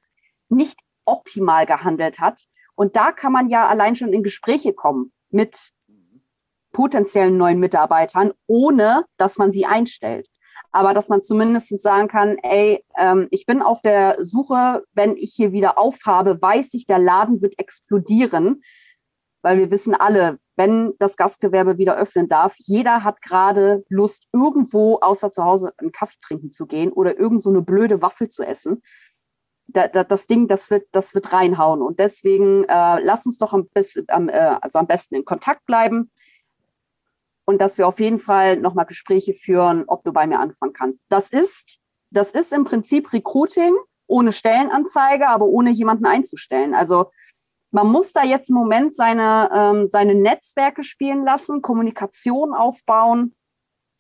nicht 0.50 0.80
optimal 1.06 1.66
gehandelt 1.66 2.20
hat. 2.20 2.46
Und 2.76 2.96
da 2.96 3.12
kann 3.12 3.34
man 3.34 3.50
ja 3.50 3.68
allein 3.68 3.96
schon 3.96 4.14
in 4.14 4.24
Gespräche 4.24 4.74
kommen 4.74 5.12
mit 5.30 5.72
potenziellen 6.72 7.38
neuen 7.38 7.60
Mitarbeitern, 7.60 8.32
ohne 8.48 9.06
dass 9.18 9.38
man 9.38 9.52
sie 9.52 9.66
einstellt 9.66 10.30
aber 10.72 10.94
dass 10.94 11.10
man 11.10 11.22
zumindest 11.22 11.80
sagen 11.80 12.08
kann, 12.08 12.38
ey, 12.40 12.84
ähm, 12.98 13.28
ich 13.32 13.46
bin 13.46 13.62
auf 13.62 13.82
der 13.82 14.24
Suche, 14.24 14.84
wenn 14.94 15.18
ich 15.18 15.34
hier 15.34 15.52
wieder 15.52 15.78
aufhabe, 15.78 16.42
weiß 16.42 16.74
ich, 16.74 16.86
der 16.86 17.00
Laden 17.00 17.42
wird 17.42 17.58
explodieren, 17.58 18.62
weil 19.42 19.58
wir 19.58 19.72
wissen 19.72 19.96
alle, 19.96 20.40
wenn 20.56 20.94
das 21.00 21.16
Gastgewerbe 21.16 21.78
wieder 21.78 21.96
öffnen 21.96 22.28
darf, 22.28 22.54
jeder 22.58 23.04
hat 23.04 23.22
gerade 23.22 23.84
Lust, 23.90 24.28
irgendwo 24.34 25.00
außer 25.00 25.32
zu 25.32 25.44
Hause 25.44 25.72
einen 25.78 25.92
Kaffee 25.92 26.18
trinken 26.22 26.52
zu 26.52 26.66
gehen 26.66 26.92
oder 26.92 27.18
irgend 27.18 27.42
so 27.42 27.50
eine 27.50 27.62
blöde 27.62 28.02
Waffel 28.02 28.30
zu 28.30 28.44
essen. 28.44 28.84
Da, 29.68 29.88
da, 29.88 30.04
das 30.04 30.28
Ding, 30.28 30.48
das 30.48 30.70
wird, 30.70 30.88
das 30.92 31.14
wird 31.16 31.32
reinhauen. 31.32 31.82
Und 31.82 32.00
deswegen 32.00 32.64
äh, 32.66 33.00
lass 33.02 33.26
uns 33.26 33.38
doch 33.38 33.54
am, 33.54 33.70
bis, 33.74 34.04
am, 34.08 34.28
äh, 34.28 34.58
also 34.62 34.80
am 34.80 34.88
besten 34.88 35.16
in 35.16 35.26
Kontakt 35.26 35.66
bleiben 35.66 36.12
und 37.50 37.60
dass 37.60 37.80
wir 37.80 37.88
auf 37.88 38.00
jeden 38.00 38.20
Fall 38.20 38.58
nochmal 38.58 38.86
Gespräche 38.86 39.34
führen, 39.34 39.86
ob 39.88 40.04
du 40.04 40.14
bei 40.14 40.28
mir 40.28 40.38
anfangen 40.38 40.72
kannst. 40.72 41.04
Das 41.10 41.30
ist, 41.30 41.80
das 42.12 42.30
ist 42.30 42.54
im 42.54 42.64
Prinzip 42.64 43.12
Recruiting 43.12 43.76
ohne 44.06 44.32
Stellenanzeige, 44.32 45.28
aber 45.28 45.46
ohne 45.46 45.72
jemanden 45.72 46.06
einzustellen. 46.06 46.76
Also 46.76 47.10
man 47.72 47.88
muss 47.88 48.14
da 48.14 48.24
jetzt 48.24 48.52
im 48.52 48.56
Moment 48.56 48.96
seine, 48.96 49.50
ähm, 49.52 49.90
seine 49.90 50.14
Netzwerke 50.14 50.84
spielen 50.84 51.26
lassen, 51.26 51.64
Kommunikation 51.64 52.54
aufbauen 52.54 53.36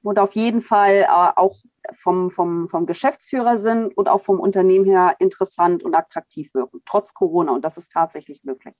und 0.03 0.19
auf 0.19 0.33
jeden 0.33 0.61
Fall 0.61 1.07
äh, 1.07 1.31
auch 1.35 1.57
vom, 1.93 2.29
vom, 2.29 2.69
vom 2.69 2.85
Geschäftsführer 2.85 3.57
sind 3.57 3.97
und 3.97 4.09
auch 4.09 4.21
vom 4.21 4.39
Unternehmen 4.39 4.85
her 4.85 5.15
interessant 5.17 5.81
und 5.81 5.95
attraktiv 5.95 6.53
wirken, 6.53 6.83
trotz 6.85 7.15
Corona. 7.15 7.51
Und 7.53 7.65
das 7.65 7.79
ist 7.79 7.91
tatsächlich 7.91 8.43
möglich. 8.43 8.75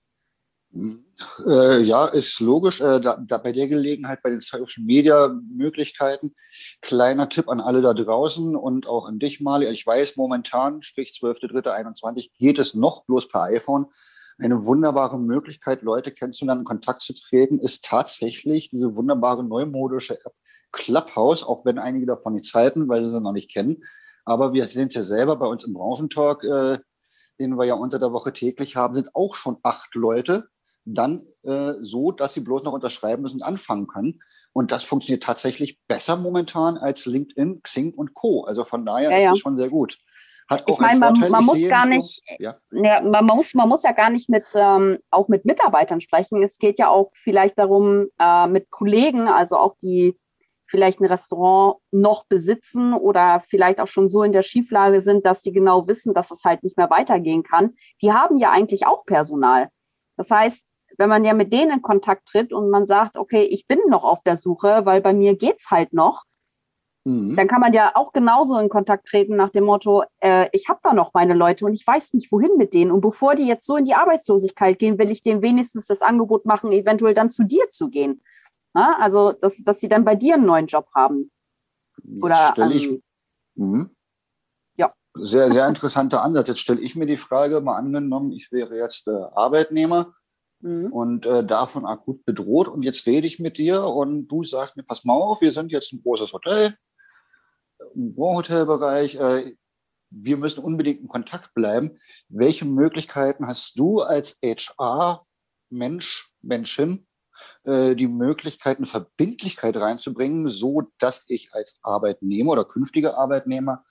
Äh, 0.71 1.81
ja, 1.81 2.05
ist 2.05 2.39
logisch. 2.39 2.79
Äh, 2.79 3.01
da, 3.01 3.17
da 3.17 3.37
bei 3.37 3.51
der 3.51 3.67
Gelegenheit, 3.67 4.21
bei 4.21 4.29
den 4.29 4.39
Social 4.39 4.83
Media 4.83 5.35
Möglichkeiten, 5.51 6.35
kleiner 6.81 7.27
Tipp 7.29 7.49
an 7.49 7.59
alle 7.59 7.81
da 7.81 7.93
draußen 7.93 8.55
und 8.55 8.87
auch 8.87 9.05
an 9.05 9.19
dich, 9.19 9.41
Mali. 9.41 9.67
Ich 9.67 9.85
weiß, 9.85 10.15
momentan, 10.15 10.81
sprich 10.81 11.09
12.3.21, 11.09 12.31
geht 12.37 12.59
es 12.59 12.75
noch 12.75 13.05
bloß 13.05 13.27
per 13.27 13.43
iPhone. 13.43 13.87
Eine 14.37 14.65
wunderbare 14.65 15.19
Möglichkeit, 15.19 15.81
Leute 15.81 16.11
kennenzulernen, 16.11 16.61
in 16.61 16.65
Kontakt 16.65 17.01
zu 17.01 17.13
treten, 17.13 17.59
ist 17.59 17.83
tatsächlich 17.83 18.69
diese 18.69 18.95
wunderbare 18.95 19.43
neumodische 19.43 20.15
App 20.23 20.33
Clubhouse, 20.71 21.43
auch 21.43 21.65
wenn 21.65 21.79
einige 21.79 22.05
davon 22.05 22.35
nicht 22.35 22.53
halten, 22.53 22.87
weil 22.87 23.01
sie 23.01 23.09
sie 23.09 23.19
noch 23.19 23.33
nicht 23.33 23.51
kennen. 23.51 23.83
Aber 24.23 24.53
wir 24.53 24.65
sehen 24.65 24.87
es 24.87 24.93
ja 24.93 25.01
selber 25.01 25.35
bei 25.35 25.47
uns 25.47 25.63
im 25.63 25.73
Branchentalk, 25.73 26.43
äh, 26.43 26.79
den 27.39 27.57
wir 27.57 27.65
ja 27.65 27.73
unter 27.73 27.99
der 27.99 28.13
Woche 28.13 28.31
täglich 28.31 28.75
haben, 28.75 28.93
sind 28.93 29.15
auch 29.15 29.35
schon 29.35 29.57
acht 29.63 29.95
Leute, 29.95 30.47
dann 30.93 31.25
äh, 31.43 31.73
so, 31.81 32.11
dass 32.11 32.33
sie 32.33 32.41
bloß 32.41 32.63
noch 32.63 32.73
unterschreiben 32.73 33.21
müssen 33.21 33.37
und 33.37 33.43
anfangen 33.43 33.87
können. 33.87 34.19
Und 34.53 34.71
das 34.71 34.83
funktioniert 34.83 35.23
tatsächlich 35.23 35.79
besser 35.87 36.17
momentan 36.17 36.77
als 36.77 37.05
LinkedIn, 37.05 37.61
Xing 37.63 37.93
und 37.93 38.13
Co. 38.13 38.43
Also 38.43 38.65
von 38.65 38.85
daher 38.85 39.11
ja, 39.11 39.17
ist 39.17 39.23
ja. 39.23 39.29
das 39.31 39.39
schon 39.39 39.57
sehr 39.57 39.69
gut. 39.69 39.97
Hat 40.49 40.63
auch 40.63 40.73
ich 40.73 40.79
meine, 40.79 40.99
man, 40.99 41.29
man 41.29 41.45
muss 41.45 41.63
gar 41.67 41.85
nicht, 41.85 42.23
ja. 42.39 42.55
ja. 42.71 43.01
man, 43.01 43.23
muss, 43.25 43.53
man 43.53 43.69
muss 43.69 43.83
ja 43.83 43.91
gar 43.91 44.09
nicht 44.09 44.29
mit, 44.29 44.45
ähm, 44.55 44.97
auch 45.11 45.27
mit 45.27 45.45
Mitarbeitern 45.45 46.01
sprechen. 46.01 46.41
Es 46.41 46.57
geht 46.57 46.79
ja 46.79 46.89
auch 46.89 47.11
vielleicht 47.13 47.59
darum, 47.59 48.07
äh, 48.19 48.47
mit 48.47 48.71
Kollegen, 48.71 49.27
also 49.27 49.57
auch 49.57 49.75
die 49.83 50.17
vielleicht 50.65 50.99
ein 51.01 51.05
Restaurant 51.05 51.77
noch 51.91 52.25
besitzen 52.25 52.93
oder 52.93 53.41
vielleicht 53.47 53.79
auch 53.79 53.87
schon 53.87 54.09
so 54.09 54.23
in 54.23 54.31
der 54.31 54.43
Schieflage 54.43 55.01
sind, 55.01 55.25
dass 55.25 55.41
die 55.41 55.51
genau 55.51 55.87
wissen, 55.87 56.13
dass 56.13 56.31
es 56.31 56.43
halt 56.43 56.63
nicht 56.63 56.77
mehr 56.77 56.89
weitergehen 56.89 57.43
kann. 57.43 57.75
Die 58.01 58.11
haben 58.11 58.37
ja 58.37 58.51
eigentlich 58.51 58.85
auch 58.85 59.05
Personal. 59.05 59.69
Das 60.17 60.31
heißt, 60.31 60.68
wenn 60.99 61.09
man 61.09 61.23
ja 61.23 61.33
mit 61.33 61.53
denen 61.53 61.71
in 61.71 61.81
Kontakt 61.81 62.27
tritt 62.27 62.51
und 62.51 62.69
man 62.69 62.85
sagt, 62.85 63.15
okay, 63.15 63.43
ich 63.43 63.67
bin 63.67 63.79
noch 63.87 64.03
auf 64.03 64.21
der 64.23 64.35
Suche, 64.35 64.81
weil 64.83 64.99
bei 64.99 65.13
mir 65.13 65.37
geht's 65.37 65.71
halt 65.71 65.93
noch, 65.93 66.25
mhm. 67.05 67.37
dann 67.37 67.47
kann 67.47 67.61
man 67.61 67.71
ja 67.71 67.93
auch 67.95 68.11
genauso 68.11 68.59
in 68.59 68.67
Kontakt 68.67 69.07
treten 69.07 69.37
nach 69.37 69.49
dem 69.49 69.63
Motto, 69.63 70.03
äh, 70.19 70.49
ich 70.51 70.67
habe 70.67 70.81
da 70.83 70.93
noch 70.93 71.13
meine 71.13 71.33
Leute 71.33 71.65
und 71.65 71.73
ich 71.73 71.87
weiß 71.87 72.13
nicht, 72.13 72.29
wohin 72.33 72.57
mit 72.57 72.73
denen. 72.73 72.91
Und 72.91 72.99
bevor 72.99 73.35
die 73.35 73.47
jetzt 73.47 73.65
so 73.65 73.77
in 73.77 73.85
die 73.85 73.95
Arbeitslosigkeit 73.95 74.77
gehen, 74.77 74.99
will 74.99 75.09
ich 75.09 75.23
denen 75.23 75.41
wenigstens 75.41 75.87
das 75.87 76.01
Angebot 76.01 76.45
machen, 76.45 76.73
eventuell 76.73 77.13
dann 77.13 77.31
zu 77.31 77.45
dir 77.45 77.69
zu 77.69 77.89
gehen. 77.89 78.21
Na? 78.73 78.97
Also, 78.99 79.31
dass, 79.31 79.63
dass 79.63 79.79
sie 79.79 79.87
dann 79.87 80.03
bei 80.03 80.15
dir 80.15 80.33
einen 80.33 80.45
neuen 80.45 80.67
Job 80.67 80.89
haben. 80.93 81.31
Oder 82.21 82.35
stelle 82.51 82.73
ich. 82.73 82.87
Ähm, 82.87 83.01
mhm. 83.55 83.89
Ja. 84.75 84.93
Sehr, 85.13 85.49
sehr 85.49 85.65
interessanter 85.65 86.23
Ansatz. 86.23 86.49
Jetzt 86.49 86.59
stelle 86.59 86.81
ich 86.81 86.97
mir 86.97 87.05
die 87.05 87.17
Frage, 87.17 87.61
mal 87.61 87.77
angenommen, 87.77 88.33
ich 88.33 88.51
wäre 88.51 88.77
jetzt 88.77 89.07
äh, 89.07 89.11
Arbeitnehmer 89.11 90.13
mhm. 90.61 90.91
und 90.91 91.25
äh, 91.25 91.45
davon 91.45 91.85
akut 91.85 92.25
bedroht. 92.25 92.67
Und 92.67 92.83
jetzt 92.83 93.05
rede 93.05 93.27
ich 93.27 93.39
mit 93.39 93.57
dir 93.57 93.83
und 93.83 94.27
du 94.27 94.43
sagst 94.43 94.77
mir, 94.77 94.83
pass 94.83 95.05
mal 95.05 95.13
auf, 95.13 95.41
wir 95.41 95.53
sind 95.53 95.71
jetzt 95.71 95.93
ein 95.93 96.01
großes 96.01 96.33
Hotel, 96.33 96.75
im 97.95 98.15
Wohnhotelbereich. 98.15 99.15
Äh, 99.15 99.55
wir 100.11 100.37
müssen 100.37 100.63
unbedingt 100.63 101.01
in 101.01 101.07
Kontakt 101.07 101.53
bleiben. 101.53 101.99
Welche 102.29 102.65
Möglichkeiten 102.65 103.47
hast 103.47 103.77
du 103.77 104.01
als 104.01 104.39
HR-Mensch, 104.43 106.31
Menschin, 106.41 107.07
äh, 107.63 107.95
die 107.95 108.07
Möglichkeiten, 108.07 108.85
Verbindlichkeit 108.85 109.77
reinzubringen, 109.77 110.47
so 110.49 110.83
dass 110.99 111.23
ich 111.27 111.53
als 111.53 111.79
Arbeitnehmer 111.83 112.51
oder 112.51 112.65
künftiger 112.65 113.17
Arbeitnehmer 113.17 113.85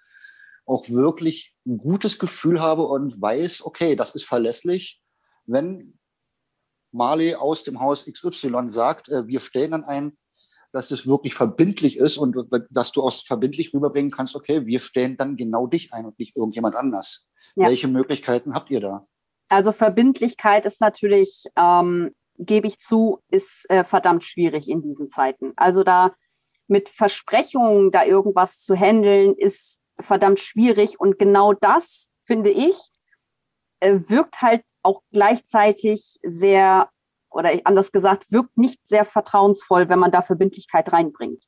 auch 0.67 0.89
wirklich 0.91 1.55
ein 1.67 1.79
gutes 1.79 2.19
Gefühl 2.19 2.61
habe 2.61 2.87
und 2.87 3.21
weiß, 3.21 3.65
okay, 3.65 3.97
das 3.97 4.15
ist 4.15 4.25
verlässlich. 4.25 5.03
Wenn 5.47 5.98
Marley 6.92 7.35
aus 7.35 7.62
dem 7.62 7.80
Haus 7.80 8.07
XY 8.07 8.68
sagt, 8.68 9.09
äh, 9.09 9.26
wir 9.26 9.40
stellen 9.40 9.73
dann 9.73 9.85
ein, 9.85 10.16
dass 10.73 10.90
es 10.90 11.07
wirklich 11.07 11.35
verbindlich 11.35 11.97
ist 11.97 12.18
und 12.18 12.37
dass 12.71 12.92
du 12.92 13.02
auch 13.02 13.12
verbindlich 13.25 13.73
rüberbringen 13.73 14.11
kannst, 14.11 14.37
okay, 14.37 14.66
wir 14.66 14.80
stellen 14.80 15.16
dann 15.16 15.37
genau 15.37 15.66
dich 15.66 15.92
ein 15.92 16.04
und 16.04 16.18
nicht 16.18 16.37
irgendjemand 16.37 16.76
anders. 16.76 17.26
Ja. 17.57 17.68
Welche 17.68 17.88
Möglichkeiten 17.88 18.54
habt 18.54 18.71
ihr 18.71 18.80
da? 18.80 19.07
Also 19.49 19.73
Verbindlichkeit 19.73 20.66
ist 20.66 20.80
natürlich, 20.80 21.45
ähm, 21.57 22.14
gebe 22.38 22.66
ich 22.66 22.78
zu, 22.78 23.21
ist 23.30 23.64
äh, 23.71 23.83
verdammt 23.83 24.25
schwierig 24.25 24.68
in 24.68 24.83
diesen 24.83 25.09
Zeiten. 25.09 25.52
Also 25.57 25.85
da 25.85 26.14
mit 26.66 26.90
Versprechungen 26.90 27.90
da 27.90 28.04
irgendwas 28.04 28.62
zu 28.62 28.76
handeln, 28.76 29.35
ist 29.35 29.80
verdammt 29.99 30.38
schwierig. 30.38 31.00
Und 31.00 31.18
genau 31.18 31.54
das, 31.54 32.11
finde 32.25 32.50
ich, 32.50 32.76
äh, 33.80 33.99
wirkt 34.09 34.42
halt 34.42 34.62
auch 34.83 35.03
gleichzeitig 35.13 36.19
sehr, 36.23 36.91
oder 37.31 37.53
anders 37.65 37.93
gesagt, 37.93 38.31
wirkt 38.33 38.57
nicht 38.57 38.81
sehr 38.85 39.05
vertrauensvoll, 39.05 39.89
wenn 39.89 39.99
man 39.99 40.11
da 40.11 40.23
Verbindlichkeit 40.23 40.93
reinbringt. 40.93 41.45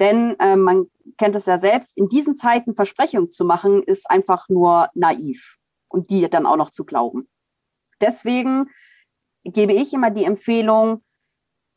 Denn 0.00 0.38
äh, 0.40 0.56
man 0.56 0.86
kennt 1.18 1.36
es 1.36 1.46
ja 1.46 1.58
selbst, 1.58 1.96
in 1.96 2.08
diesen 2.08 2.34
Zeiten 2.34 2.74
Versprechungen 2.74 3.30
zu 3.30 3.44
machen, 3.44 3.82
ist 3.82 4.10
einfach 4.10 4.48
nur 4.48 4.88
naiv 4.94 5.58
und 5.88 6.10
die 6.10 6.28
dann 6.28 6.46
auch 6.46 6.56
noch 6.56 6.70
zu 6.70 6.84
glauben. 6.84 7.28
Deswegen 8.00 8.70
gebe 9.44 9.72
ich 9.72 9.92
immer 9.92 10.10
die 10.10 10.24
Empfehlung, 10.24 11.02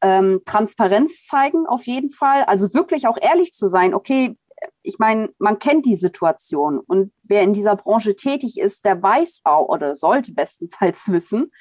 ähm, 0.02 0.42
Transparenz 0.46 1.26
zeigen 1.26 1.66
auf 1.68 1.86
jeden 1.86 2.12
Fall. 2.12 2.44
Also 2.44 2.74
wirklich 2.74 3.08
auch 3.08 3.18
ehrlich 3.22 3.54
zu 3.54 3.68
sein, 3.68 3.94
okay, 3.94 4.38
ich 4.82 5.00
meine, 5.00 5.30
man 5.38 5.60
kennt 5.60 5.86
die 5.86 5.96
Situation 5.96 6.80
und 6.80 7.12
wer 7.24 7.42
in 7.42 7.54
dieser 7.54 7.76
Branche 7.76 8.16
tätig 8.16 8.60
ist, 8.60 8.86
der 8.86 9.02
weiß 9.02 9.42
auch 9.44 9.68
oder 9.68 9.96
sollte 9.96 10.34
bestenfalls 10.34 11.12
wissen, 11.12 11.52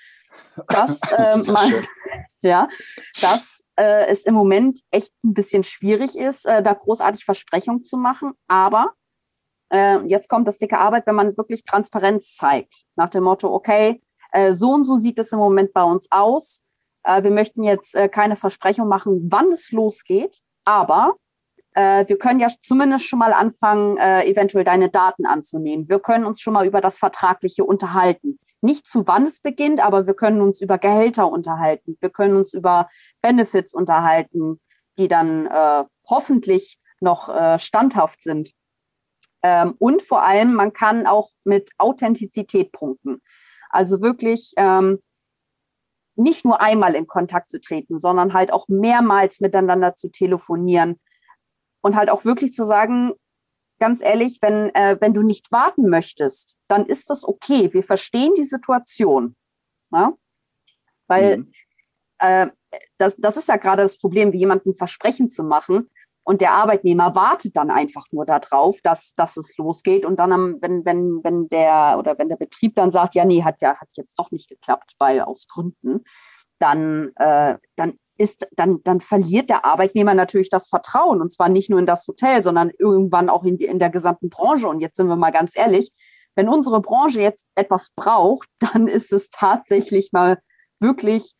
dass, 0.68 1.00
äh, 1.12 1.36
man, 1.38 1.86
ja, 2.42 2.68
dass 3.20 3.64
äh, 3.76 4.06
es 4.06 4.24
im 4.24 4.34
Moment 4.34 4.80
echt 4.90 5.12
ein 5.24 5.34
bisschen 5.34 5.64
schwierig 5.64 6.16
ist, 6.16 6.46
äh, 6.46 6.62
da 6.62 6.74
großartig 6.74 7.24
Versprechungen 7.24 7.82
zu 7.82 7.96
machen. 7.96 8.32
Aber 8.48 8.92
äh, 9.70 10.00
jetzt 10.06 10.28
kommt 10.28 10.48
das 10.48 10.58
dicke 10.58 10.78
Arbeit, 10.78 11.06
wenn 11.06 11.14
man 11.14 11.36
wirklich 11.36 11.64
Transparenz 11.64 12.34
zeigt, 12.34 12.84
nach 12.96 13.10
dem 13.10 13.24
Motto, 13.24 13.52
okay, 13.52 14.02
äh, 14.32 14.52
so 14.52 14.72
und 14.72 14.84
so 14.84 14.96
sieht 14.96 15.18
es 15.18 15.32
im 15.32 15.38
Moment 15.38 15.72
bei 15.72 15.82
uns 15.82 16.08
aus. 16.10 16.60
Äh, 17.04 17.22
wir 17.22 17.30
möchten 17.30 17.62
jetzt 17.62 17.96
keine 18.12 18.36
Versprechung 18.36 18.88
machen, 18.88 19.28
wann 19.30 19.52
es 19.52 19.72
losgeht, 19.72 20.40
aber 20.64 21.14
wir 21.74 22.18
können 22.18 22.38
ja 22.38 22.46
zumindest 22.62 23.04
schon 23.04 23.18
mal 23.18 23.32
anfangen, 23.32 23.98
eventuell 23.98 24.62
deine 24.62 24.90
Daten 24.90 25.26
anzunehmen. 25.26 25.88
Wir 25.88 25.98
können 25.98 26.24
uns 26.24 26.40
schon 26.40 26.54
mal 26.54 26.66
über 26.66 26.80
das 26.80 26.98
Vertragliche 26.98 27.64
unterhalten 27.64 28.38
nicht 28.64 28.86
zu 28.86 29.06
wann 29.06 29.26
es 29.26 29.40
beginnt, 29.40 29.84
aber 29.84 30.06
wir 30.06 30.14
können 30.14 30.40
uns 30.40 30.60
über 30.60 30.78
Gehälter 30.78 31.30
unterhalten. 31.30 31.96
Wir 32.00 32.08
können 32.08 32.36
uns 32.36 32.54
über 32.54 32.88
Benefits 33.20 33.74
unterhalten, 33.74 34.58
die 34.98 35.06
dann 35.06 35.46
äh, 35.46 35.84
hoffentlich 36.08 36.78
noch 36.98 37.28
äh, 37.28 37.58
standhaft 37.58 38.22
sind. 38.22 38.52
Ähm, 39.42 39.74
und 39.78 40.00
vor 40.00 40.22
allem, 40.22 40.54
man 40.54 40.72
kann 40.72 41.06
auch 41.06 41.30
mit 41.44 41.70
Authentizität 41.76 42.72
punkten. 42.72 43.20
Also 43.68 44.00
wirklich 44.00 44.54
ähm, 44.56 45.00
nicht 46.16 46.46
nur 46.46 46.62
einmal 46.62 46.94
in 46.94 47.06
Kontakt 47.06 47.50
zu 47.50 47.60
treten, 47.60 47.98
sondern 47.98 48.32
halt 48.32 48.50
auch 48.50 48.66
mehrmals 48.68 49.40
miteinander 49.40 49.94
zu 49.94 50.10
telefonieren 50.10 50.98
und 51.84 51.96
halt 51.96 52.08
auch 52.08 52.24
wirklich 52.24 52.52
zu 52.52 52.64
sagen, 52.64 53.12
ganz 53.78 54.00
ehrlich, 54.00 54.38
wenn, 54.40 54.74
äh, 54.74 54.96
wenn 55.00 55.12
du 55.12 55.22
nicht 55.22 55.52
warten 55.52 55.90
möchtest, 55.90 56.56
dann 56.66 56.86
ist 56.86 57.10
das 57.10 57.28
okay. 57.28 57.72
Wir 57.74 57.82
verstehen 57.82 58.32
die 58.36 58.44
Situation. 58.44 59.36
Ja? 59.92 60.14
Weil 61.08 61.38
mhm. 61.38 61.52
äh, 62.18 62.46
das, 62.96 63.14
das 63.18 63.36
ist 63.36 63.48
ja 63.48 63.56
gerade 63.56 63.82
das 63.82 63.98
Problem, 63.98 64.32
wie 64.32 64.38
jemandem 64.38 64.74
Versprechen 64.74 65.28
zu 65.28 65.44
machen. 65.44 65.90
Und 66.26 66.40
der 66.40 66.52
Arbeitnehmer 66.52 67.14
wartet 67.14 67.54
dann 67.54 67.70
einfach 67.70 68.06
nur 68.10 68.24
darauf, 68.24 68.80
dass, 68.80 69.14
dass 69.14 69.36
es 69.36 69.54
losgeht. 69.58 70.06
Und 70.06 70.16
dann, 70.16 70.62
wenn, 70.62 70.86
wenn, 70.86 71.22
wenn 71.22 71.48
der 71.50 71.96
oder 71.98 72.16
wenn 72.18 72.30
der 72.30 72.36
Betrieb 72.36 72.76
dann 72.76 72.92
sagt, 72.92 73.14
ja, 73.14 73.26
nee, 73.26 73.44
hat 73.44 73.60
ja 73.60 73.76
hat 73.76 73.88
jetzt 73.92 74.18
doch 74.18 74.30
nicht 74.30 74.48
geklappt, 74.48 74.94
weil 74.98 75.20
aus 75.20 75.46
Gründen, 75.48 76.02
dann, 76.58 77.12
äh, 77.16 77.58
dann 77.76 77.98
ist, 78.16 78.46
dann, 78.52 78.82
dann 78.84 79.00
verliert 79.00 79.50
der 79.50 79.64
Arbeitnehmer 79.64 80.14
natürlich 80.14 80.50
das 80.50 80.68
Vertrauen. 80.68 81.20
Und 81.20 81.32
zwar 81.32 81.48
nicht 81.48 81.70
nur 81.70 81.78
in 81.78 81.86
das 81.86 82.06
Hotel, 82.06 82.42
sondern 82.42 82.70
irgendwann 82.78 83.28
auch 83.28 83.44
in, 83.44 83.58
die, 83.58 83.64
in 83.64 83.78
der 83.78 83.90
gesamten 83.90 84.30
Branche. 84.30 84.68
Und 84.68 84.80
jetzt 84.80 84.96
sind 84.96 85.08
wir 85.08 85.16
mal 85.16 85.32
ganz 85.32 85.56
ehrlich, 85.56 85.92
wenn 86.36 86.48
unsere 86.48 86.80
Branche 86.80 87.20
jetzt 87.20 87.46
etwas 87.54 87.90
braucht, 87.90 88.48
dann 88.58 88.88
ist 88.88 89.12
es 89.12 89.30
tatsächlich 89.30 90.12
mal 90.12 90.38
wirklich 90.80 91.34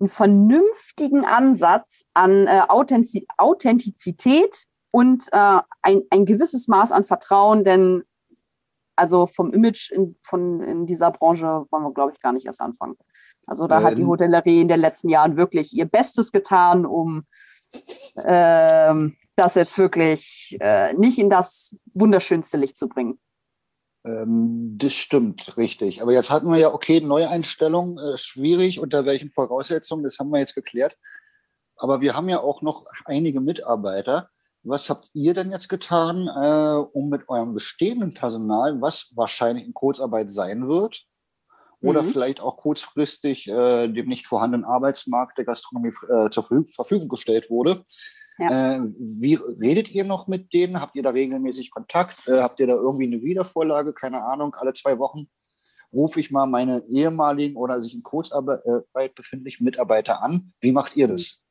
einen 0.00 0.08
vernünftigen 0.08 1.24
Ansatz 1.24 2.04
an 2.12 2.46
äh, 2.46 2.62
Authentiz 2.68 3.24
Authentizität 3.38 4.64
und 4.90 5.28
äh, 5.32 5.60
ein, 5.82 6.02
ein 6.10 6.26
gewisses 6.26 6.66
Maß 6.66 6.90
an 6.92 7.04
Vertrauen, 7.04 7.62
denn 7.62 8.02
also 8.96 9.26
vom 9.26 9.52
Image 9.52 9.90
in, 9.90 10.16
von, 10.22 10.60
in 10.60 10.86
dieser 10.86 11.10
Branche 11.10 11.66
wollen 11.70 11.84
wir, 11.84 11.92
glaube 11.94 12.12
ich, 12.12 12.20
gar 12.20 12.32
nicht 12.32 12.46
erst 12.46 12.60
anfangen. 12.60 12.96
Also 13.46 13.66
da 13.66 13.78
ähm, 13.78 13.84
hat 13.84 13.98
die 13.98 14.02
ähm. 14.02 14.08
Hotellerie 14.08 14.60
in 14.60 14.68
den 14.68 14.80
letzten 14.80 15.08
Jahren 15.08 15.36
wirklich 15.36 15.76
ihr 15.76 15.86
Bestes 15.86 16.32
getan, 16.32 16.86
um 16.86 17.24
ähm, 18.26 19.16
das 19.36 19.54
jetzt 19.54 19.78
wirklich 19.78 20.56
äh, 20.60 20.92
nicht 20.94 21.18
in 21.18 21.30
das 21.30 21.76
wunderschönste 21.94 22.56
Licht 22.56 22.76
zu 22.76 22.88
bringen. 22.88 23.18
Ähm, 24.04 24.76
das 24.78 24.92
stimmt, 24.92 25.56
richtig. 25.56 26.02
Aber 26.02 26.12
jetzt 26.12 26.30
hatten 26.30 26.50
wir 26.50 26.58
ja, 26.58 26.72
okay, 26.72 27.00
Neueinstellung, 27.00 27.98
äh, 27.98 28.16
schwierig, 28.18 28.80
unter 28.80 29.04
welchen 29.06 29.30
Voraussetzungen, 29.30 30.04
das 30.04 30.18
haben 30.18 30.30
wir 30.30 30.40
jetzt 30.40 30.54
geklärt. 30.54 30.96
Aber 31.76 32.00
wir 32.00 32.14
haben 32.14 32.28
ja 32.28 32.40
auch 32.40 32.62
noch 32.62 32.84
einige 33.04 33.40
Mitarbeiter. 33.40 34.28
Was 34.64 34.88
habt 34.90 35.08
ihr 35.12 35.34
denn 35.34 35.50
jetzt 35.50 35.68
getan, 35.68 36.28
äh, 36.28 36.76
um 36.92 37.08
mit 37.08 37.28
eurem 37.28 37.54
bestehenden 37.54 38.14
Personal, 38.14 38.80
was 38.80 39.10
wahrscheinlich 39.16 39.66
in 39.66 39.74
Kurzarbeit 39.74 40.30
sein 40.30 40.68
wird, 40.68 41.04
oder 41.82 42.02
mhm. 42.02 42.06
vielleicht 42.06 42.40
auch 42.40 42.56
kurzfristig 42.56 43.48
äh, 43.48 43.88
dem 43.88 44.08
nicht 44.08 44.26
vorhandenen 44.26 44.64
Arbeitsmarkt 44.64 45.38
der 45.38 45.44
Gastronomie 45.44 45.92
äh, 46.08 46.30
zur 46.30 46.46
Verfügung 46.74 47.08
gestellt 47.08 47.50
wurde. 47.50 47.84
Ja. 48.38 48.76
Äh, 48.76 48.80
wie 48.98 49.34
redet 49.34 49.90
ihr 49.90 50.04
noch 50.04 50.28
mit 50.28 50.52
denen? 50.52 50.80
Habt 50.80 50.96
ihr 50.96 51.02
da 51.02 51.10
regelmäßig 51.10 51.70
Kontakt? 51.70 52.26
Äh, 52.26 52.40
habt 52.40 52.60
ihr 52.60 52.66
da 52.66 52.74
irgendwie 52.74 53.06
eine 53.06 53.22
Wiedervorlage? 53.22 53.92
Keine 53.92 54.22
Ahnung, 54.24 54.54
alle 54.54 54.72
zwei 54.72 54.98
Wochen 54.98 55.28
rufe 55.92 56.20
ich 56.20 56.30
mal 56.30 56.46
meine 56.46 56.82
ehemaligen 56.88 57.56
oder 57.56 57.80
sich 57.82 57.94
in 57.94 58.02
Kurzarbeit 58.02 59.14
befindlichen 59.14 59.64
Mitarbeiter 59.64 60.22
an. 60.22 60.52
Wie 60.60 60.72
macht 60.72 60.96
ihr 60.96 61.08
das? 61.08 61.42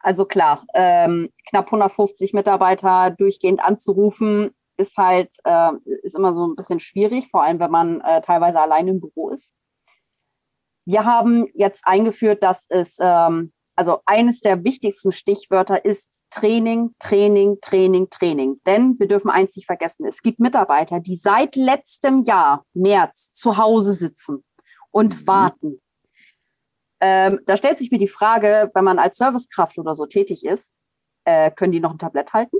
Also 0.00 0.24
klar, 0.26 0.64
ähm, 0.74 1.30
knapp 1.48 1.66
150 1.66 2.32
Mitarbeiter 2.32 3.10
durchgehend 3.10 3.60
anzurufen, 3.60 4.50
ist 4.78 4.96
halt, 4.96 5.30
äh, 5.44 5.72
ist 6.02 6.14
immer 6.14 6.32
so 6.32 6.46
ein 6.46 6.56
bisschen 6.56 6.80
schwierig, 6.80 7.28
vor 7.28 7.42
allem 7.42 7.58
wenn 7.60 7.70
man 7.70 8.00
äh, 8.00 8.22
teilweise 8.22 8.60
allein 8.60 8.88
im 8.88 9.00
Büro 9.00 9.30
ist. 9.30 9.54
Wir 10.86 11.04
haben 11.04 11.46
jetzt 11.54 11.82
eingeführt, 11.84 12.42
dass 12.42 12.66
es, 12.70 12.96
ähm, 13.00 13.52
also 13.76 14.00
eines 14.06 14.40
der 14.40 14.64
wichtigsten 14.64 15.12
Stichwörter 15.12 15.84
ist 15.84 16.18
Training, 16.30 16.94
Training, 16.98 17.58
Training, 17.60 18.08
Training. 18.08 18.60
Denn 18.66 18.98
wir 18.98 19.06
dürfen 19.06 19.30
eins 19.30 19.54
nicht 19.56 19.66
vergessen, 19.66 20.06
es 20.06 20.22
gibt 20.22 20.40
Mitarbeiter, 20.40 21.00
die 21.00 21.16
seit 21.16 21.56
letztem 21.56 22.22
Jahr, 22.22 22.64
März, 22.72 23.32
zu 23.32 23.58
Hause 23.58 23.92
sitzen 23.92 24.44
und 24.90 25.22
mhm. 25.22 25.26
warten. 25.26 25.80
Ähm, 27.00 27.40
da 27.46 27.56
stellt 27.56 27.78
sich 27.78 27.90
mir 27.90 27.98
die 27.98 28.08
Frage, 28.08 28.70
wenn 28.74 28.84
man 28.84 28.98
als 28.98 29.18
Servicekraft 29.18 29.78
oder 29.78 29.94
so 29.94 30.06
tätig 30.06 30.44
ist, 30.44 30.74
äh, 31.24 31.50
können 31.50 31.72
die 31.72 31.80
noch 31.80 31.92
ein 31.92 31.98
Tablett 31.98 32.32
halten? 32.32 32.56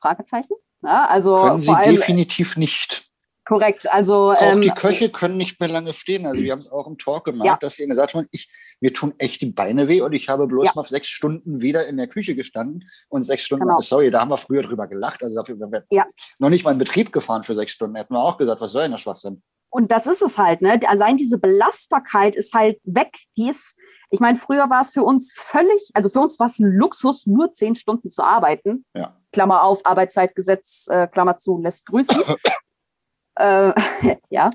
Fragezeichen. 0.00 0.54
Ja, 0.82 1.06
also 1.06 1.42
können 1.42 1.58
sie 1.58 1.70
allem, 1.70 1.96
definitiv 1.96 2.56
nicht. 2.56 3.10
Korrekt. 3.44 3.90
Also 3.90 4.30
auch 4.30 4.40
ähm, 4.40 4.62
die 4.62 4.70
Köche 4.70 5.08
können 5.08 5.36
nicht 5.36 5.58
mehr 5.58 5.68
lange 5.68 5.92
stehen. 5.92 6.24
Also 6.24 6.40
wir 6.40 6.52
haben 6.52 6.60
es 6.60 6.70
auch 6.70 6.86
im 6.86 6.98
Talk 6.98 7.24
gemacht, 7.24 7.46
ja. 7.46 7.58
dass 7.60 7.74
sie 7.74 7.86
gesagt 7.86 8.14
haben, 8.14 8.28
ich 8.30 8.48
mir 8.80 8.92
tun 8.92 9.12
echt 9.18 9.40
die 9.40 9.50
Beine 9.50 9.88
weh 9.88 10.02
und 10.02 10.12
ich 10.12 10.28
habe 10.28 10.46
bloß 10.46 10.66
ja. 10.66 10.72
mal 10.76 10.86
sechs 10.86 11.08
Stunden 11.08 11.60
wieder 11.60 11.86
in 11.86 11.96
der 11.96 12.06
Küche 12.06 12.34
gestanden 12.36 12.88
und 13.08 13.24
sechs 13.24 13.42
Stunden. 13.42 13.66
Genau. 13.66 13.80
Sorry, 13.80 14.10
da 14.10 14.20
haben 14.20 14.30
wir 14.30 14.36
früher 14.36 14.62
drüber 14.62 14.86
gelacht. 14.86 15.22
Also 15.22 15.36
dafür 15.36 15.58
wir 15.58 15.84
ja. 15.90 16.06
noch 16.38 16.48
nicht 16.48 16.64
mal 16.64 16.70
in 16.70 16.78
Betrieb 16.78 17.12
gefahren 17.12 17.42
für 17.42 17.56
sechs 17.56 17.72
Stunden. 17.72 17.96
Hätten 17.96 18.14
wir 18.14 18.22
auch 18.22 18.38
gesagt, 18.38 18.60
was 18.60 18.70
soll 18.70 18.82
denn 18.82 18.92
der 18.92 18.98
Schwachsinn? 18.98 19.42
Und 19.70 19.90
das 19.92 20.06
ist 20.06 20.22
es 20.22 20.36
halt. 20.36 20.62
Ne? 20.62 20.80
Allein 20.86 21.16
diese 21.16 21.38
Belastbarkeit 21.38 22.36
ist 22.36 22.54
halt 22.54 22.80
weg. 22.84 23.16
Die 23.36 23.48
ist 23.48 23.76
ich 24.10 24.20
meine, 24.20 24.36
früher 24.36 24.68
war 24.68 24.80
es 24.80 24.90
für 24.90 25.04
uns 25.04 25.32
völlig, 25.32 25.90
also 25.94 26.08
für 26.08 26.20
uns 26.20 26.38
war 26.40 26.46
es 26.46 26.58
ein 26.58 26.66
Luxus, 26.66 27.26
nur 27.26 27.52
zehn 27.52 27.76
Stunden 27.76 28.10
zu 28.10 28.22
arbeiten. 28.22 28.84
Ja. 28.92 29.16
Klammer 29.32 29.62
auf, 29.62 29.86
Arbeitszeitgesetz, 29.86 30.86
äh, 30.90 31.06
Klammer 31.06 31.36
zu, 31.36 31.58
lässt 31.58 31.86
grüßen. 31.86 32.20
äh, 33.36 33.72
ja, 34.30 34.50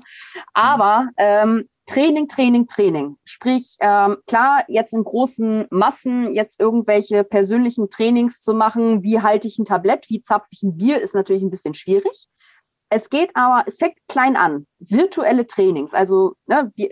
aber 0.52 1.08
ähm, 1.16 1.68
Training, 1.86 2.28
Training, 2.28 2.66
Training. 2.66 3.16
Sprich, 3.24 3.76
ähm, 3.80 4.18
klar, 4.26 4.64
jetzt 4.68 4.92
in 4.92 5.04
großen 5.04 5.66
Massen 5.70 6.34
jetzt 6.34 6.60
irgendwelche 6.60 7.24
persönlichen 7.24 7.88
Trainings 7.88 8.42
zu 8.42 8.52
machen, 8.52 9.02
wie 9.02 9.22
halte 9.22 9.48
ich 9.48 9.58
ein 9.58 9.64
Tablett, 9.64 10.10
wie 10.10 10.20
zapfe 10.20 10.48
ich 10.50 10.62
ein 10.62 10.76
Bier, 10.76 11.00
ist 11.00 11.14
natürlich 11.14 11.42
ein 11.42 11.50
bisschen 11.50 11.74
schwierig. 11.74 12.28
Es 12.88 13.10
geht 13.10 13.30
aber, 13.34 13.64
es 13.66 13.78
fängt 13.78 13.96
klein 14.08 14.36
an. 14.36 14.66
Virtuelle 14.78 15.46
Trainings, 15.46 15.94
also 15.94 16.34
ne, 16.46 16.70
wir, 16.76 16.90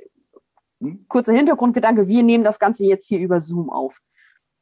hm? 0.80 1.06
Kurzer 1.08 1.32
Hintergrundgedanke, 1.32 2.08
wir 2.08 2.22
nehmen 2.22 2.44
das 2.44 2.58
Ganze 2.58 2.84
jetzt 2.84 3.08
hier 3.08 3.18
über 3.18 3.40
Zoom 3.40 3.70
auf. 3.70 3.98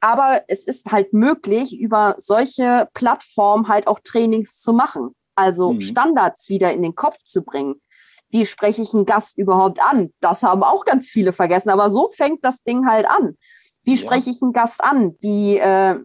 Aber 0.01 0.42
es 0.49 0.66
ist 0.66 0.90
halt 0.90 1.12
möglich, 1.12 1.79
über 1.79 2.14
solche 2.18 2.88
Plattformen 2.92 3.68
halt 3.68 3.87
auch 3.87 4.01
Trainings 4.03 4.61
zu 4.61 4.73
machen. 4.73 5.14
Also 5.35 5.73
mhm. 5.73 5.81
Standards 5.81 6.49
wieder 6.49 6.73
in 6.73 6.83
den 6.83 6.95
Kopf 6.95 7.18
zu 7.25 7.42
bringen. 7.42 7.81
Wie 8.29 8.47
spreche 8.47 8.83
ich 8.83 8.95
einen 8.95 9.07
Gast 9.07 9.38
überhaupt 9.38 9.81
an? 9.81 10.12
Das 10.21 10.42
haben 10.42 10.62
auch 10.62 10.85
ganz 10.85 11.09
viele 11.09 11.33
vergessen. 11.33 11.71
Aber 11.71 11.88
so 11.88 12.11
fängt 12.12 12.45
das 12.45 12.62
Ding 12.62 12.87
halt 12.87 13.07
an. 13.07 13.37
Wie 13.85 13.97
spreche 13.97 14.31
ja. 14.31 14.33
ich 14.33 14.42
einen 14.42 14.53
Gast 14.53 14.83
an? 14.83 15.16
Wie, 15.21 15.59
äh, 15.59 15.99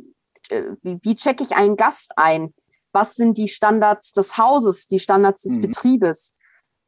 wie, 0.49 0.99
wie 1.01 1.15
checke 1.15 1.43
ich 1.43 1.55
einen 1.55 1.75
Gast 1.75 2.11
ein? 2.17 2.53
Was 2.97 3.13
sind 3.13 3.37
die 3.37 3.47
Standards 3.47 4.11
des 4.11 4.39
Hauses, 4.39 4.87
die 4.87 4.97
Standards 4.97 5.43
des 5.43 5.57
mhm. 5.57 5.61
Betriebes? 5.61 6.33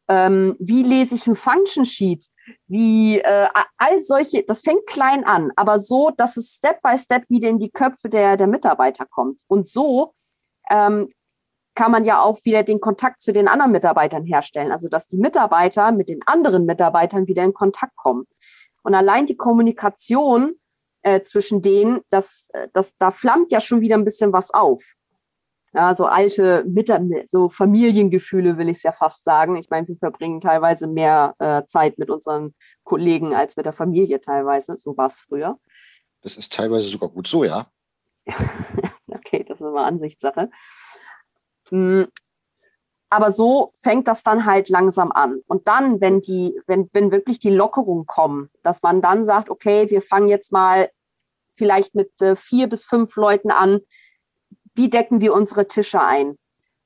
Ähm, 0.07 0.55
wie 0.57 0.81
lese 0.81 1.13
ich 1.13 1.27
ein 1.27 1.35
Function 1.35 1.85
Sheet? 1.85 2.29
Wie 2.65 3.19
äh, 3.19 3.47
all 3.77 3.99
solche, 3.99 4.41
das 4.41 4.61
fängt 4.61 4.87
klein 4.87 5.23
an, 5.23 5.51
aber 5.55 5.77
so, 5.77 6.09
dass 6.09 6.35
es 6.35 6.55
Step 6.55 6.81
by 6.81 6.97
Step 6.97 7.29
wieder 7.29 7.47
in 7.47 7.59
die 7.59 7.69
Köpfe 7.69 8.09
der, 8.09 8.37
der 8.37 8.47
Mitarbeiter 8.47 9.05
kommt. 9.05 9.41
Und 9.45 9.67
so 9.67 10.15
ähm, 10.71 11.09
kann 11.75 11.91
man 11.91 12.05
ja 12.05 12.23
auch 12.23 12.43
wieder 12.43 12.63
den 12.63 12.79
Kontakt 12.79 13.21
zu 13.21 13.31
den 13.31 13.47
anderen 13.47 13.71
Mitarbeitern 13.71 14.25
herstellen. 14.25 14.71
Also 14.71 14.89
dass 14.89 15.05
die 15.05 15.17
Mitarbeiter 15.17 15.91
mit 15.91 16.09
den 16.09 16.21
anderen 16.25 16.65
Mitarbeitern 16.65 17.27
wieder 17.27 17.43
in 17.43 17.53
Kontakt 17.53 17.95
kommen. 17.95 18.25
Und 18.81 18.95
allein 18.95 19.27
die 19.27 19.37
Kommunikation 19.37 20.55
äh, 21.03 21.21
zwischen 21.21 21.61
denen, 21.61 22.01
das, 22.09 22.47
äh, 22.53 22.67
das, 22.73 22.97
da 22.97 23.11
flammt 23.11 23.51
ja 23.51 23.59
schon 23.59 23.81
wieder 23.81 23.95
ein 23.95 24.05
bisschen 24.05 24.33
was 24.33 24.51
auf. 24.51 24.95
Ja, 25.73 25.93
so 25.93 26.05
alte, 26.05 26.65
so 27.25 27.49
Familiengefühle 27.49 28.57
will 28.57 28.69
ich 28.69 28.77
es 28.77 28.83
ja 28.83 28.91
fast 28.91 29.23
sagen. 29.23 29.55
Ich 29.55 29.69
meine, 29.69 29.87
wir 29.87 29.97
verbringen 29.97 30.41
teilweise 30.41 30.87
mehr 30.87 31.35
äh, 31.37 31.63
Zeit 31.67 31.99
mit 31.99 32.09
unseren 32.09 32.55
Kollegen 32.83 33.35
als 33.35 33.55
mit 33.55 33.65
der 33.65 33.73
Familie 33.73 34.19
teilweise. 34.19 34.77
So 34.77 34.97
war 34.97 35.07
es 35.07 35.19
früher. 35.19 35.59
Das 36.21 36.37
ist 36.37 36.53
teilweise 36.53 36.89
sogar 36.89 37.09
gut 37.09 37.27
so, 37.27 37.43
ja. 37.43 37.67
okay, 39.07 39.45
das 39.47 39.61
ist 39.61 39.67
immer 39.67 39.85
Ansichtssache. 39.85 40.49
Hm, 41.69 42.07
aber 43.11 43.31
so 43.31 43.73
fängt 43.81 44.07
das 44.07 44.23
dann 44.23 44.45
halt 44.45 44.69
langsam 44.69 45.11
an. 45.11 45.41
Und 45.47 45.67
dann, 45.67 45.99
wenn 45.99 46.21
die, 46.21 46.59
wenn, 46.67 46.89
wenn 46.93 47.11
wirklich 47.11 47.39
die 47.39 47.49
Lockerungen 47.49 48.05
kommen, 48.05 48.49
dass 48.63 48.83
man 48.83 49.01
dann 49.01 49.25
sagt, 49.25 49.49
okay, 49.49 49.89
wir 49.89 50.01
fangen 50.01 50.29
jetzt 50.29 50.51
mal 50.51 50.91
vielleicht 51.55 51.95
mit 51.95 52.21
äh, 52.21 52.35
vier 52.35 52.67
bis 52.67 52.85
fünf 52.85 53.15
Leuten 53.15 53.51
an, 53.51 53.79
wie 54.79 54.89
decken 54.89 55.21
wir 55.21 55.33
unsere 55.33 55.67
Tische 55.67 56.01
ein? 56.01 56.35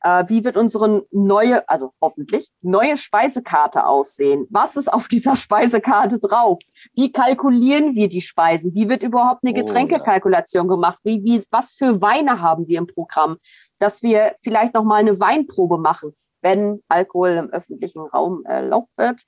Äh, 0.01 0.25
wie 0.27 0.43
wird 0.43 0.57
unsere 0.57 1.05
neue, 1.11 1.67
also 1.69 1.93
hoffentlich, 2.01 2.49
neue 2.61 2.97
Speisekarte 2.97 3.85
aussehen? 3.85 4.47
Was 4.49 4.75
ist 4.75 4.91
auf 4.91 5.07
dieser 5.07 5.35
Speisekarte 5.37 6.19
drauf? 6.19 6.59
Wie 6.93 7.11
kalkulieren 7.11 7.95
wir 7.95 8.09
die 8.09 8.19
Speisen? 8.19 8.73
Wie 8.75 8.89
wird 8.89 9.01
überhaupt 9.01 9.45
eine 9.45 9.57
oh, 9.57 9.61
Getränkekalkulation 9.61 10.67
gemacht? 10.67 10.99
Wie, 11.03 11.23
wie, 11.23 11.41
was 11.51 11.73
für 11.73 12.01
Weine 12.01 12.41
haben 12.41 12.67
wir 12.67 12.79
im 12.79 12.87
Programm? 12.87 13.37
dass 13.83 14.01
wir 14.01 14.35
vielleicht 14.39 14.73
noch 14.73 14.85
mal 14.85 15.01
eine 15.01 15.19
Weinprobe 15.19 15.77
machen, 15.77 16.15
wenn 16.41 16.81
Alkohol 16.87 17.31
im 17.31 17.49
öffentlichen 17.49 17.99
Raum 17.99 18.45
erlaubt 18.45 18.89
wird. 18.95 19.23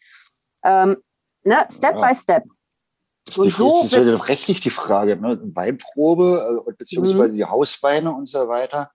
Ähm, 0.64 0.96
ne? 1.44 1.68
Step 1.70 1.98
ja. 1.98 2.08
by 2.08 2.16
Step. 2.16 2.44
Das 3.26 3.38
und 3.38 3.52
so 3.52 3.72
ist 3.72 3.92
ja 3.92 4.02
rechtlich 4.02 4.62
die 4.62 4.70
Frage, 4.70 5.16
ne? 5.18 5.40
Weinprobe 5.56 6.64
äh, 6.68 6.74
beziehungsweise 6.78 7.34
mhm. 7.34 7.38
die 7.38 7.46
Hausweine 7.46 8.14
und 8.14 8.28
so 8.28 8.48
weiter. 8.48 8.92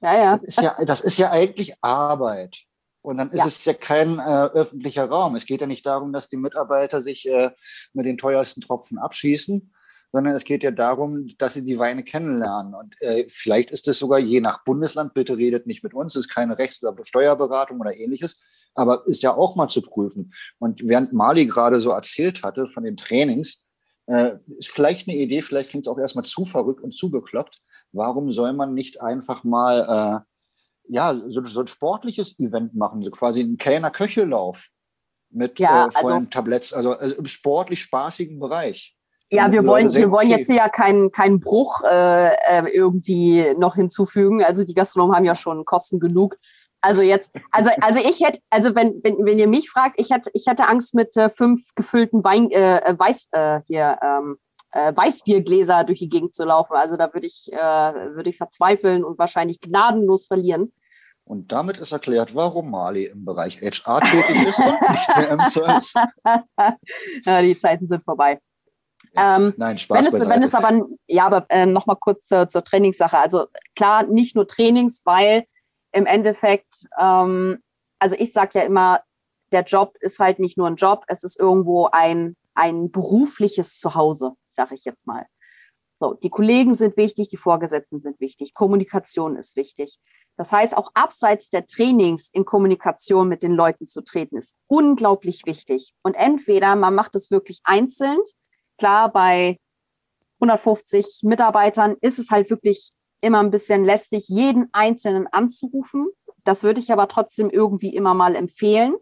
Ja, 0.00 0.16
ja. 0.16 0.36
Das 0.36 0.44
ist 0.44 0.60
ja, 0.60 0.76
das 0.84 1.00
ist 1.00 1.18
ja 1.18 1.30
eigentlich 1.30 1.74
Arbeit. 1.80 2.64
Und 3.02 3.18
dann 3.18 3.30
ist 3.30 3.38
ja. 3.38 3.46
es 3.46 3.64
ja 3.64 3.74
kein 3.74 4.18
äh, 4.18 4.22
öffentlicher 4.22 5.06
Raum. 5.06 5.36
Es 5.36 5.46
geht 5.46 5.60
ja 5.60 5.66
nicht 5.66 5.86
darum, 5.86 6.12
dass 6.12 6.28
die 6.28 6.36
Mitarbeiter 6.36 7.02
sich 7.02 7.28
äh, 7.28 7.50
mit 7.92 8.06
den 8.06 8.18
teuersten 8.18 8.60
Tropfen 8.60 8.98
abschießen, 8.98 9.72
sondern 10.12 10.34
es 10.34 10.44
geht 10.44 10.62
ja 10.62 10.72
darum, 10.72 11.28
dass 11.38 11.54
sie 11.54 11.64
die 11.64 11.78
Weine 11.78 12.02
kennenlernen. 12.02 12.74
Und 12.74 13.00
äh, 13.00 13.26
vielleicht 13.30 13.70
ist 13.70 13.86
es 13.88 13.98
sogar 13.98 14.18
je 14.18 14.40
nach 14.40 14.64
Bundesland, 14.64 15.14
bitte 15.14 15.36
redet 15.36 15.66
nicht 15.66 15.84
mit 15.84 15.94
uns, 15.94 16.16
es 16.16 16.26
ist 16.26 16.34
keine 16.34 16.58
Rechts- 16.58 16.82
oder 16.82 17.04
Steuerberatung 17.04 17.80
oder 17.80 17.96
ähnliches, 17.96 18.42
aber 18.74 19.06
ist 19.06 19.22
ja 19.22 19.34
auch 19.34 19.56
mal 19.56 19.68
zu 19.68 19.82
prüfen. 19.82 20.32
Und 20.58 20.80
während 20.84 21.12
Mali 21.12 21.46
gerade 21.46 21.80
so 21.80 21.90
erzählt 21.90 22.42
hatte 22.42 22.66
von 22.66 22.84
den 22.84 22.96
Trainings, 22.96 23.67
äh, 24.08 24.38
ist 24.58 24.70
vielleicht 24.70 25.08
eine 25.08 25.16
Idee, 25.16 25.42
vielleicht 25.42 25.70
klingt 25.70 25.86
es 25.86 25.92
auch 25.92 25.98
erstmal 25.98 26.24
zu 26.24 26.44
verrückt 26.44 26.82
und 26.82 26.94
zu 26.94 27.10
bekloppt. 27.10 27.60
Warum 27.92 28.32
soll 28.32 28.52
man 28.52 28.74
nicht 28.74 29.00
einfach 29.00 29.44
mal 29.44 30.24
äh, 30.24 30.28
ja, 30.88 31.14
so, 31.28 31.44
so, 31.44 31.60
ein 31.60 31.66
sportliches 31.66 32.38
Event 32.38 32.74
machen, 32.74 33.02
so 33.02 33.10
quasi 33.10 33.40
einen 33.40 33.58
Kellner-Köchelauf 33.58 34.68
mit 35.30 35.58
ja, 35.60 35.86
äh, 35.86 35.90
vollen 35.90 36.16
also, 36.16 36.30
Tabletts, 36.30 36.72
also, 36.72 36.92
also 36.92 37.16
im 37.16 37.26
sportlich 37.26 37.82
spaßigen 37.82 38.38
Bereich. 38.38 38.96
Ja, 39.30 39.52
wir 39.52 39.66
wollen, 39.66 39.92
wir 39.92 40.10
wollen 40.10 40.30
jetzt 40.30 40.46
hier 40.46 40.56
ja 40.56 40.68
keinen 40.70 41.12
keinen 41.12 41.38
Bruch 41.38 41.82
äh, 41.84 42.28
äh, 42.28 42.66
irgendwie 42.72 43.54
noch 43.58 43.74
hinzufügen. 43.74 44.42
Also 44.42 44.64
die 44.64 44.72
Gastronomen 44.72 45.14
haben 45.14 45.26
ja 45.26 45.34
schon 45.34 45.66
Kosten 45.66 46.00
genug. 46.00 46.38
Also 46.80 47.02
jetzt, 47.02 47.32
also 47.50 47.70
also 47.80 48.00
ich 48.00 48.20
hätte, 48.20 48.40
also 48.50 48.74
wenn 48.74 49.00
wenn 49.02 49.24
wenn 49.24 49.38
ihr 49.38 49.48
mich 49.48 49.68
fragt, 49.68 49.98
ich 49.98 50.10
hätte 50.10 50.30
ich 50.32 50.46
hätte 50.46 50.68
Angst 50.68 50.94
mit 50.94 51.16
äh, 51.16 51.28
fünf 51.28 51.74
gefüllten 51.74 52.22
Wein 52.22 52.50
äh, 52.50 52.78
äh 52.78 52.98
Weiß 52.98 53.28
äh, 53.32 53.60
hier 53.66 53.98
ähm, 54.00 54.38
äh, 54.72 54.94
Weißbiergläser 54.94 55.84
durch 55.84 55.98
die 55.98 56.08
Gegend 56.08 56.34
zu 56.34 56.44
laufen. 56.44 56.74
Also 56.74 56.96
da 56.96 57.12
würde 57.12 57.26
ich 57.26 57.52
äh, 57.52 57.56
würde 57.56 58.30
ich 58.30 58.36
verzweifeln 58.36 59.04
und 59.04 59.18
wahrscheinlich 59.18 59.60
gnadenlos 59.60 60.26
verlieren. 60.26 60.72
Und 61.24 61.52
damit 61.52 61.76
ist 61.78 61.92
erklärt, 61.92 62.34
warum 62.34 62.70
Mali 62.70 63.04
im 63.04 63.24
Bereich 63.24 63.60
HR 63.60 64.00
tätig 64.00 64.48
ist 64.48 64.58
und 64.60 64.90
nicht 64.90 65.16
mehr 65.16 65.28
im 65.28 65.40
Service. 65.42 65.92
ja, 67.24 67.42
die 67.42 67.58
Zeiten 67.58 67.86
sind 67.86 68.02
vorbei. 68.02 68.40
Ähm, 69.14 69.52
Nein, 69.56 69.76
Spaß 69.76 70.12
wenn 70.12 70.20
es, 70.22 70.28
wenn 70.28 70.42
es 70.42 70.54
aber, 70.54 70.86
ja, 71.06 71.26
aber 71.26 71.44
äh, 71.50 71.66
nochmal 71.66 71.96
kurz 72.00 72.26
zur, 72.26 72.48
zur 72.48 72.64
Trainingssache. 72.64 73.18
Also 73.18 73.46
klar, 73.74 74.04
nicht 74.04 74.36
nur 74.36 74.46
Trainings, 74.46 75.02
weil 75.04 75.44
im 75.92 76.06
Endeffekt, 76.06 76.86
ähm, 77.00 77.58
also 77.98 78.16
ich 78.18 78.32
sage 78.32 78.58
ja 78.58 78.64
immer, 78.64 79.00
der 79.52 79.62
Job 79.62 79.96
ist 80.00 80.18
halt 80.18 80.38
nicht 80.38 80.58
nur 80.58 80.66
ein 80.66 80.76
Job, 80.76 81.04
es 81.08 81.24
ist 81.24 81.38
irgendwo 81.38 81.86
ein, 81.86 82.36
ein 82.54 82.90
berufliches 82.90 83.78
Zuhause, 83.78 84.32
sage 84.48 84.74
ich 84.74 84.84
jetzt 84.84 85.06
mal. 85.06 85.26
So, 85.96 86.14
die 86.14 86.30
Kollegen 86.30 86.74
sind 86.74 86.96
wichtig, 86.96 87.28
die 87.28 87.36
Vorgesetzten 87.36 87.98
sind 87.98 88.20
wichtig, 88.20 88.54
Kommunikation 88.54 89.36
ist 89.36 89.56
wichtig. 89.56 89.98
Das 90.36 90.52
heißt, 90.52 90.76
auch 90.76 90.90
abseits 90.94 91.50
der 91.50 91.66
Trainings 91.66 92.28
in 92.32 92.44
Kommunikation 92.44 93.28
mit 93.28 93.42
den 93.42 93.52
Leuten 93.52 93.88
zu 93.88 94.02
treten, 94.02 94.36
ist 94.36 94.54
unglaublich 94.68 95.42
wichtig. 95.46 95.94
Und 96.02 96.14
entweder 96.14 96.76
man 96.76 96.94
macht 96.94 97.16
es 97.16 97.32
wirklich 97.32 97.60
einzeln, 97.64 98.18
Klar, 98.78 99.10
bei 99.10 99.58
150 100.40 101.22
Mitarbeitern 101.24 101.96
ist 102.00 102.20
es 102.20 102.30
halt 102.30 102.48
wirklich 102.48 102.92
immer 103.20 103.40
ein 103.40 103.50
bisschen 103.50 103.84
lästig, 103.84 104.28
jeden 104.28 104.68
Einzelnen 104.72 105.26
anzurufen. 105.26 106.08
Das 106.44 106.62
würde 106.62 106.80
ich 106.80 106.92
aber 106.92 107.08
trotzdem 107.08 107.50
irgendwie 107.50 107.94
immer 107.94 108.14
mal 108.14 108.34
empfehlen. 108.34 108.94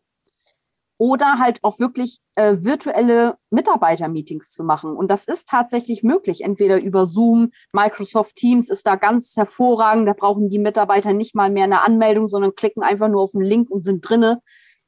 Oder 0.98 1.38
halt 1.38 1.62
auch 1.62 1.79
wirklich 1.79 2.20
äh, 2.37 2.57
virtuelle 2.59 3.37
Mitarbeiter-Meetings 3.50 4.50
zu 4.50 4.64
machen. 4.64 4.96
Und 4.96 5.11
das 5.11 5.26
ist 5.26 5.46
tatsächlich 5.46 6.02
möglich, 6.02 6.40
entweder 6.40 6.81
über 6.81 7.05
Zoom, 7.05 7.52
Microsoft 7.72 8.37
Teams 8.37 8.70
ist 8.70 8.87
da 8.87 8.96
ganz 8.96 9.37
hervorragend. 9.37 10.09
Da 10.09 10.14
brauchen 10.14 10.48
die 10.48 10.59
Mitarbeiter 10.59 11.12
nicht 11.12 11.35
mal 11.35 11.50
mehr 11.50 11.64
eine 11.64 11.83
Anmeldung, 11.83 12.29
sondern 12.29 12.55
klicken 12.55 12.83
einfach 12.83 13.09
nur 13.09 13.20
auf 13.20 13.33
den 13.33 13.42
Link 13.42 13.70
und 13.70 13.83
sind 13.83 14.09
drinne. 14.09 14.40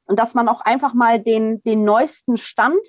Und 0.05 0.17
dass 0.17 0.33
man 0.33 0.49
auch 0.49 0.61
einfach 0.61 0.95
mal 0.95 1.21
den, 1.21 1.61
den 1.61 1.83
neuesten 1.83 2.37
Stand 2.37 2.81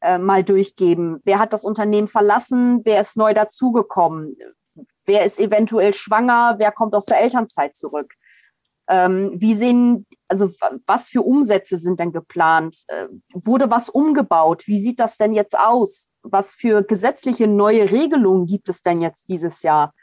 äh, 0.00 0.18
mal 0.18 0.42
durchgeben. 0.42 1.20
Wer 1.24 1.38
hat 1.38 1.52
das 1.52 1.64
Unternehmen 1.64 2.08
verlassen? 2.08 2.80
Wer 2.84 3.00
ist 3.00 3.16
neu 3.16 3.32
dazugekommen? 3.32 4.36
Wer 5.06 5.24
ist 5.24 5.38
eventuell 5.38 5.92
schwanger? 5.92 6.54
Wer 6.58 6.72
kommt 6.72 6.94
aus 6.94 7.06
der 7.06 7.20
Elternzeit 7.20 7.76
zurück? 7.76 8.14
Ähm, 8.86 9.32
wie 9.34 9.54
sehen, 9.54 10.06
also 10.28 10.50
was 10.86 11.08
für 11.08 11.22
Umsätze 11.22 11.76
sind 11.78 12.00
denn 12.00 12.12
geplant? 12.12 12.84
Äh, 12.88 13.06
wurde 13.32 13.70
was 13.70 13.88
umgebaut? 13.88 14.66
Wie 14.66 14.78
sieht 14.78 15.00
das 15.00 15.16
denn 15.16 15.32
jetzt 15.32 15.58
aus? 15.58 16.10
Was 16.22 16.54
für 16.54 16.82
gesetzliche 16.82 17.46
neue 17.46 17.90
Regelungen 17.90 18.46
gibt 18.46 18.68
es 18.68 18.82
denn 18.82 19.00
jetzt 19.00 19.28
dieses 19.28 19.62
Jahr? 19.62 19.94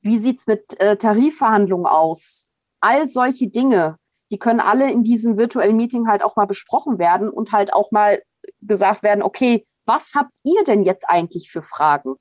Wie 0.00 0.18
sieht 0.18 0.40
es 0.40 0.46
mit 0.46 0.80
äh, 0.80 0.96
Tarifverhandlungen 0.96 1.86
aus? 1.86 2.46
All 2.80 3.06
solche 3.06 3.48
Dinge, 3.48 3.96
die 4.30 4.38
können 4.38 4.60
alle 4.60 4.90
in 4.90 5.02
diesem 5.02 5.36
virtuellen 5.36 5.76
Meeting 5.76 6.08
halt 6.08 6.24
auch 6.24 6.36
mal 6.36 6.46
besprochen 6.46 6.98
werden 6.98 7.28
und 7.28 7.52
halt 7.52 7.72
auch 7.72 7.90
mal 7.90 8.22
gesagt 8.62 9.02
werden, 9.02 9.22
okay, 9.22 9.66
was 9.84 10.14
habt 10.14 10.30
ihr 10.42 10.64
denn 10.64 10.84
jetzt 10.84 11.08
eigentlich 11.08 11.50
für 11.50 11.62
Fragen? 11.62 12.14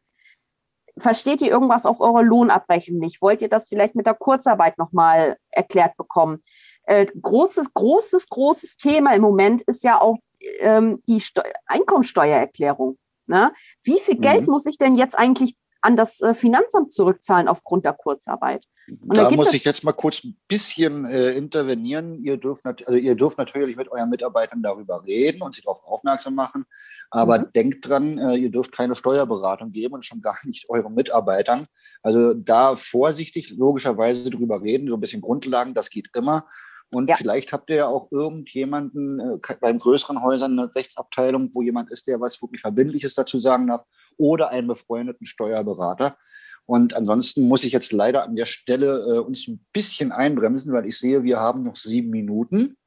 Versteht 0.98 1.42
ihr 1.42 1.50
irgendwas 1.50 1.86
auf 1.86 2.02
eurer 2.02 2.24
Lohnabrechnung 2.24 3.00
nicht? 3.00 3.22
Wollt 3.22 3.42
ihr 3.42 3.50
das 3.50 3.68
vielleicht 3.68 3.96
mit 3.96 4.06
der 4.06 4.14
Kurzarbeit 4.14 4.78
nochmal 4.78 5.38
erklärt 5.50 5.96
bekommen? 5.98 6.44
Äh, 6.84 7.06
großes, 7.06 7.74
großes, 7.74 8.28
großes 8.30 8.78
Thema 8.78 9.14
im 9.14 9.22
Moment 9.22 9.62
ist 9.64 9.84
ja 9.84 10.02
auch 10.02 10.18
ähm, 10.60 11.02
die 11.08 11.20
Steu 11.20 11.44
Einkommensteuererklärung. 11.66 12.98
Ne? 13.28 13.54
Wie 13.84 14.00
viel 14.00 14.16
mhm. 14.16 14.22
Geld 14.22 14.48
muss 14.48 14.66
ich 14.66 14.78
denn 14.78 14.96
jetzt 14.96 15.18
eigentlich 15.18 15.56
an 15.82 15.98
das 15.98 16.22
äh, 16.22 16.34
Finanzamt 16.34 16.92
zurückzahlen 16.92 17.48
aufgrund 17.48 17.86
der 17.86 17.94
Kurzarbeit. 17.94 18.66
Und 18.88 19.18
da 19.18 19.32
muss 19.32 19.54
ich 19.54 19.64
jetzt 19.64 19.84
mal 19.84 19.94
kurz 19.94 20.24
ein 20.24 20.38
bisschen 20.48 21.06
äh, 21.06 21.32
intervenieren. 21.32 22.24
Ihr 22.24 22.38
dürft, 22.38 22.66
also 22.66 22.94
ihr 22.94 23.16
dürft 23.16 23.38
natürlich 23.38 23.76
mit 23.76 23.90
euren 23.90 24.10
Mitarbeitern 24.10 24.62
darüber 24.62 25.04
reden 25.06 25.42
und 25.42 25.56
sie 25.56 25.62
darauf 25.62 25.84
aufmerksam 25.84 26.36
machen. 26.36 26.66
Aber 27.10 27.40
mhm. 27.40 27.54
denkt 27.54 27.88
dran, 27.88 28.18
äh, 28.18 28.36
ihr 28.36 28.50
dürft 28.50 28.72
keine 28.72 28.96
Steuerberatung 28.96 29.72
geben 29.72 29.96
und 29.96 30.06
schon 30.06 30.22
gar 30.22 30.38
nicht 30.46 30.70
euren 30.70 30.94
Mitarbeitern. 30.94 31.68
Also 32.02 32.34
da 32.34 32.76
vorsichtig 32.76 33.50
logischerweise 33.52 34.30
drüber 34.30 34.62
reden, 34.62 34.88
so 34.88 34.96
ein 34.96 35.02
bisschen 35.02 35.22
Grundlagen, 35.22 35.74
das 35.74 35.90
geht 35.90 36.10
immer. 36.16 36.46
Und 36.94 37.10
ja. 37.10 37.16
vielleicht 37.16 37.54
habt 37.54 37.70
ihr 37.70 37.78
ja 37.78 37.88
auch 37.88 38.12
irgendjemanden 38.12 39.20
äh, 39.20 39.56
beim 39.60 39.80
größeren 39.80 40.22
Häusern 40.22 40.60
eine 40.60 40.76
Rechtsabteilung, 40.76 41.50
wo 41.54 41.62
jemand 41.62 41.90
ist, 41.92 42.08
der 42.08 42.20
was 42.20 42.42
wirklich 42.42 42.62
Verbindliches 42.62 43.16
dazu 43.16 43.40
sagen 43.40 43.68
darf, 43.68 43.86
oder 44.18 44.50
einen 44.50 44.68
befreundeten 44.68 45.26
Steuerberater. 45.26 46.18
Und 46.66 46.94
ansonsten 46.94 47.48
muss 47.48 47.64
ich 47.64 47.74
jetzt 47.74 47.92
leider 47.92 48.24
an 48.24 48.36
der 48.36 48.46
Stelle 48.46 49.16
äh, 49.16 49.20
uns 49.20 49.48
ein 49.48 49.66
bisschen 49.74 50.12
einbremsen, 50.12 50.74
weil 50.74 50.86
ich 50.86 50.98
sehe, 50.98 51.24
wir 51.24 51.40
haben 51.40 51.64
noch 51.64 51.76
sieben 51.76 52.10
Minuten. 52.10 52.78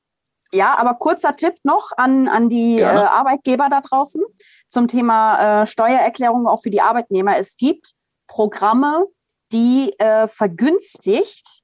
Ja, 0.52 0.78
aber 0.78 0.94
kurzer 0.94 1.34
Tipp 1.34 1.54
noch 1.64 1.90
an, 1.96 2.28
an 2.28 2.48
die 2.48 2.76
äh, 2.76 2.84
Arbeitgeber 2.84 3.68
da 3.68 3.80
draußen 3.80 4.22
zum 4.68 4.86
Thema 4.86 5.62
äh, 5.62 5.66
Steuererklärung 5.66 6.46
auch 6.46 6.62
für 6.62 6.70
die 6.70 6.80
Arbeitnehmer. 6.80 7.36
Es 7.38 7.56
gibt 7.56 7.92
Programme, 8.28 9.06
die 9.52 9.92
äh, 9.98 10.28
vergünstigt, 10.28 11.63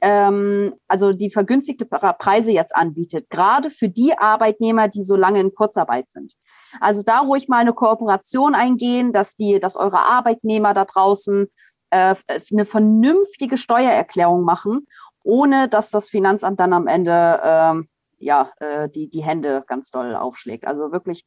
ähm, 0.00 0.74
also 0.88 1.12
die 1.12 1.30
vergünstigte 1.30 1.86
Preise 1.86 2.52
jetzt 2.52 2.74
anbietet, 2.74 3.30
gerade 3.30 3.70
für 3.70 3.88
die 3.88 4.16
Arbeitnehmer, 4.16 4.88
die 4.88 5.02
so 5.02 5.16
lange 5.16 5.40
in 5.40 5.54
Kurzarbeit 5.54 6.08
sind. 6.08 6.34
Also 6.80 7.02
da 7.02 7.20
ruhig 7.20 7.48
mal 7.48 7.58
eine 7.58 7.72
Kooperation 7.72 8.54
eingehen, 8.54 9.12
dass 9.12 9.34
die, 9.36 9.60
dass 9.60 9.76
eure 9.76 9.98
Arbeitnehmer 9.98 10.74
da 10.74 10.84
draußen 10.84 11.46
äh, 11.90 12.14
eine 12.52 12.64
vernünftige 12.64 13.56
Steuererklärung 13.56 14.42
machen, 14.42 14.86
ohne 15.22 15.68
dass 15.68 15.90
das 15.90 16.08
Finanzamt 16.08 16.60
dann 16.60 16.72
am 16.72 16.86
Ende 16.86 17.40
ähm, 17.42 17.88
ja, 18.18 18.52
äh, 18.60 18.88
die, 18.88 19.08
die 19.08 19.22
Hände 19.22 19.64
ganz 19.66 19.90
doll 19.90 20.14
aufschlägt. 20.14 20.66
Also 20.66 20.92
wirklich, 20.92 21.24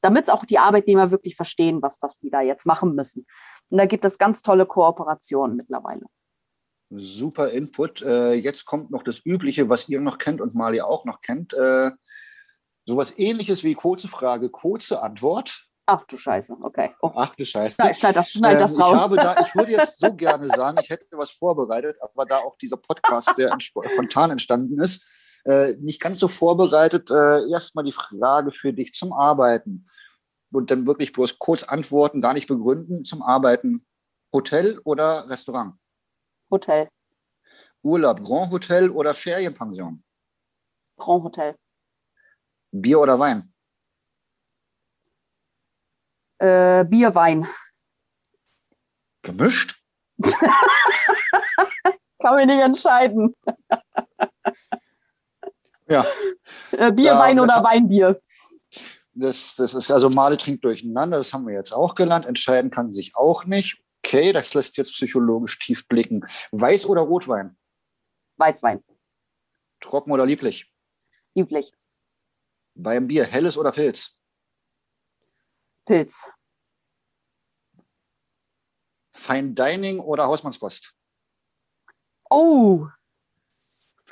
damit 0.00 0.30
auch 0.30 0.44
die 0.44 0.58
Arbeitnehmer 0.58 1.10
wirklich 1.10 1.36
verstehen, 1.36 1.82
was, 1.82 1.98
was 2.00 2.18
die 2.18 2.30
da 2.30 2.40
jetzt 2.40 2.66
machen 2.66 2.94
müssen. 2.94 3.26
Und 3.70 3.78
da 3.78 3.86
gibt 3.86 4.04
es 4.04 4.18
ganz 4.18 4.42
tolle 4.42 4.66
Kooperationen 4.66 5.56
mittlerweile. 5.56 6.06
Super 6.96 7.50
Input. 7.50 8.02
Äh, 8.02 8.34
jetzt 8.34 8.64
kommt 8.64 8.90
noch 8.90 9.02
das 9.02 9.24
Übliche, 9.24 9.68
was 9.68 9.88
ihr 9.88 10.00
noch 10.00 10.18
kennt 10.18 10.40
und 10.40 10.54
Mali 10.54 10.80
auch 10.80 11.04
noch 11.04 11.20
kennt. 11.20 11.54
Äh, 11.54 11.90
sowas 12.84 13.14
ähnliches 13.16 13.64
wie 13.64 13.74
kurze 13.74 14.08
Frage, 14.08 14.50
kurze 14.50 15.02
Antwort. 15.02 15.68
Ach 15.86 16.04
du 16.06 16.16
Scheiße, 16.16 16.56
okay. 16.62 16.94
Oh. 17.00 17.10
Ach 17.14 17.34
du 17.34 17.44
Scheiße. 17.44 17.74
Schneid, 17.74 17.96
schneid, 17.96 18.16
das, 18.16 18.30
schneid 18.30 18.60
das 18.60 18.72
ähm, 18.72 18.80
raus. 18.80 19.10
Ich, 19.10 19.16
da, 19.16 19.40
ich 19.40 19.54
würde 19.54 19.72
jetzt 19.72 20.00
so 20.00 20.12
gerne 20.16 20.46
sagen, 20.46 20.78
ich 20.80 20.90
hätte 20.90 21.06
was 21.12 21.30
vorbereitet, 21.30 21.96
aber 22.00 22.24
da 22.24 22.38
auch 22.38 22.56
dieser 22.56 22.76
Podcast 22.76 23.34
sehr 23.34 23.54
spontan 23.58 24.30
entstanden 24.30 24.80
ist, 24.80 25.04
äh, 25.44 25.74
nicht 25.80 26.00
ganz 26.00 26.20
so 26.20 26.28
vorbereitet. 26.28 27.10
Äh, 27.10 27.50
Erstmal 27.50 27.84
die 27.84 27.92
Frage 27.92 28.52
für 28.52 28.72
dich 28.72 28.94
zum 28.94 29.12
Arbeiten 29.12 29.86
und 30.52 30.70
dann 30.70 30.86
wirklich 30.86 31.12
bloß 31.12 31.38
kurz 31.38 31.64
antworten, 31.64 32.20
gar 32.20 32.34
nicht 32.34 32.46
begründen 32.46 33.04
zum 33.04 33.22
Arbeiten. 33.22 33.82
Hotel 34.32 34.80
oder 34.84 35.28
Restaurant? 35.28 35.74
Hotel. 36.52 36.88
Urlaub, 37.82 38.22
Grand 38.22 38.52
Hotel 38.52 38.90
oder 38.90 39.12
Ferienpension? 39.14 40.04
Grand 40.96 41.24
Hotel. 41.24 41.56
Bier 42.70 43.00
oder 43.00 43.18
Wein? 43.18 43.52
Äh, 46.38 46.84
Bier, 46.84 47.14
Wein. 47.14 47.48
Gemischt? 49.22 49.82
Kann 52.20 52.36
mich 52.36 52.46
nicht 52.46 52.60
entscheiden. 52.60 53.34
Ja. 55.88 56.04
Äh, 56.70 56.92
Bier, 56.92 57.18
Wein 57.18 57.40
oder 57.40 57.62
Weinbier. 57.64 58.20
Das, 59.14 59.56
das 59.56 59.74
ist 59.74 59.90
also 59.90 60.08
Male 60.08 60.36
trinkt 60.38 60.64
durcheinander, 60.64 61.18
das 61.18 61.34
haben 61.34 61.46
wir 61.46 61.54
jetzt 61.54 61.72
auch 61.72 61.94
gelernt. 61.94 62.26
Entscheiden 62.26 62.70
kann 62.70 62.92
sich 62.92 63.14
auch 63.14 63.44
nicht. 63.44 63.82
Okay, 64.12 64.30
das 64.34 64.52
lässt 64.52 64.76
jetzt 64.76 64.92
psychologisch 64.92 65.58
tief 65.58 65.88
blicken. 65.88 66.22
Weiß 66.50 66.84
oder 66.84 67.00
Rotwein? 67.00 67.56
Weißwein. 68.36 68.84
Trocken 69.80 70.12
oder 70.12 70.26
lieblich? 70.26 70.70
Lieblich. 71.32 71.72
Beim 72.74 73.06
Bier, 73.06 73.24
helles 73.24 73.56
oder 73.56 73.72
Pilz? 73.72 74.18
Pilz. 75.86 76.30
Fine 79.12 79.54
Dining 79.54 79.98
oder 79.98 80.26
Hausmannskost? 80.26 80.94
Oh, 82.28 82.88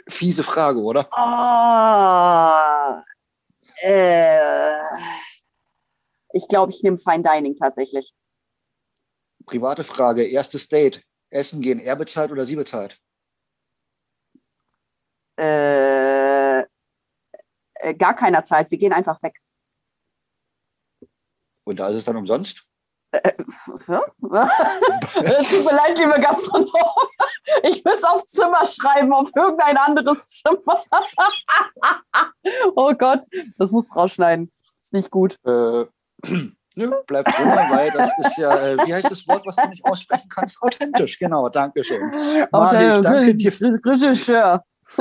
Fiese 0.09 0.45
Frage, 0.45 0.81
oder? 0.81 1.11
Oh, 1.15 3.03
äh, 3.83 4.79
ich 6.33 6.49
glaube, 6.49 6.73
ich 6.73 6.83
nehme 6.83 6.97
Fine 6.97 7.23
Dining 7.23 7.55
tatsächlich. 7.55 8.15
Private 9.47 9.85
Frage, 9.85 10.25
erstes 10.25 10.69
Date. 10.69 11.03
Essen 11.31 11.61
gehen, 11.61 11.79
er 11.79 11.97
bezahlt 11.97 12.33
oder 12.33 12.45
sie 12.45 12.57
bezahlt? 12.57 12.99
Äh, 15.39 16.61
äh 16.61 17.95
gar 17.97 18.15
keiner 18.15 18.45
Zeit. 18.45 18.71
Wir 18.71 18.79
gehen 18.79 18.93
einfach 18.93 19.23
weg. 19.23 19.39
Und 21.65 21.79
da 21.79 21.89
ist 21.89 21.99
es 21.99 22.05
dann 22.05 22.17
umsonst? 22.17 22.65
Äh, 23.13 23.33
es 23.77 25.51
tut 25.51 25.65
mir 25.65 25.77
leid, 25.77 25.99
liebe 25.99 26.21
Gastronom. 26.21 26.69
Ich 27.63 27.85
würde 27.85 27.99
es 27.99 28.05
aufs 28.05 28.31
Zimmer 28.31 28.65
schreiben, 28.65 29.13
auf 29.13 29.31
irgendein 29.35 29.77
anderes 29.77 30.29
Zimmer. 30.29 30.85
oh 32.77 32.93
Gott, 32.95 33.25
das 33.57 33.73
muss 33.73 33.95
rausschneiden. 33.95 34.53
Ist 34.81 34.93
nicht 34.93 35.11
gut. 35.11 35.37
Äh, 35.45 35.87
nö, 36.77 36.91
bleib 37.07 37.27
drin, 37.27 37.47
weil 37.47 37.91
das 37.91 38.11
ist 38.19 38.39
ja, 38.39 38.55
äh, 38.55 38.77
wie 38.87 38.95
heißt 38.95 39.11
das 39.11 39.27
Wort, 39.27 39.47
was 39.47 39.57
du 39.57 39.69
nicht 39.69 39.85
aussprechen 39.85 40.29
kannst? 40.29 40.63
Authentisch, 40.63 41.19
genau, 41.19 41.49
danke 41.49 41.85
schön. 41.85 42.11
Mali, 42.51 42.97
ich 42.97 43.03
danke 43.03 43.35
dir. 43.35 43.53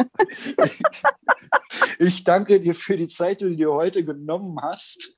ich 1.99 2.23
danke 2.23 2.60
dir 2.60 2.75
für 2.75 2.97
die 2.97 3.08
Zeit, 3.08 3.41
die 3.41 3.45
du 3.45 3.55
dir 3.55 3.71
heute 3.71 4.03
genommen 4.03 4.60
hast. 4.62 5.17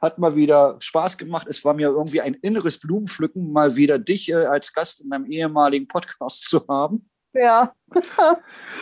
Hat 0.00 0.18
mal 0.18 0.36
wieder 0.36 0.76
Spaß 0.80 1.18
gemacht. 1.18 1.46
Es 1.48 1.62
war 1.64 1.74
mir 1.74 1.88
irgendwie 1.88 2.22
ein 2.22 2.34
inneres 2.34 2.80
Blumenpflücken, 2.80 3.52
mal 3.52 3.76
wieder 3.76 3.98
dich 3.98 4.30
äh, 4.30 4.46
als 4.46 4.72
Gast 4.72 5.02
in 5.02 5.08
meinem 5.08 5.26
ehemaligen 5.26 5.86
Podcast 5.86 6.48
zu 6.48 6.66
haben. 6.66 7.10
Ja. 7.34 7.74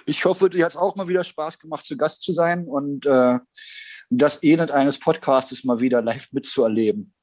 ich 0.06 0.24
hoffe, 0.24 0.48
dir 0.48 0.64
hat 0.64 0.72
es 0.72 0.76
auch 0.76 0.96
mal 0.96 1.08
wieder 1.08 1.24
Spaß 1.24 1.58
gemacht, 1.58 1.84
zu 1.84 1.96
Gast 1.96 2.22
zu 2.22 2.32
sein 2.32 2.66
und 2.66 3.06
äh, 3.06 3.38
das 4.10 4.42
Elend 4.42 4.70
eines 4.70 4.98
Podcastes 4.98 5.64
mal 5.64 5.80
wieder 5.80 6.02
live 6.02 6.28
mitzuerleben 6.32 7.14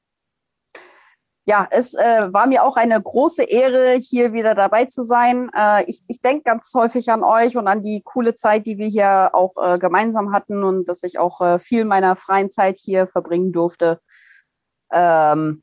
ja, 1.48 1.68
es 1.70 1.94
äh, 1.94 2.32
war 2.32 2.48
mir 2.48 2.64
auch 2.64 2.76
eine 2.76 3.00
große 3.00 3.44
Ehre, 3.44 3.94
hier 3.94 4.32
wieder 4.32 4.56
dabei 4.56 4.86
zu 4.86 5.02
sein. 5.02 5.48
Äh, 5.56 5.84
ich 5.84 6.02
ich 6.08 6.20
denke 6.20 6.42
ganz 6.42 6.72
häufig 6.74 7.08
an 7.10 7.22
euch 7.22 7.56
und 7.56 7.68
an 7.68 7.84
die 7.84 8.02
coole 8.04 8.34
Zeit, 8.34 8.66
die 8.66 8.78
wir 8.78 8.88
hier 8.88 9.30
auch 9.32 9.54
äh, 9.56 9.76
gemeinsam 9.78 10.32
hatten 10.32 10.64
und 10.64 10.88
dass 10.88 11.04
ich 11.04 11.20
auch 11.20 11.40
äh, 11.40 11.60
viel 11.60 11.84
meiner 11.84 12.16
freien 12.16 12.50
Zeit 12.50 12.78
hier 12.78 13.06
verbringen 13.06 13.52
durfte. 13.52 14.00
Ähm, 14.92 15.62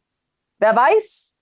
wer 0.59 0.73
weiß, 0.73 1.32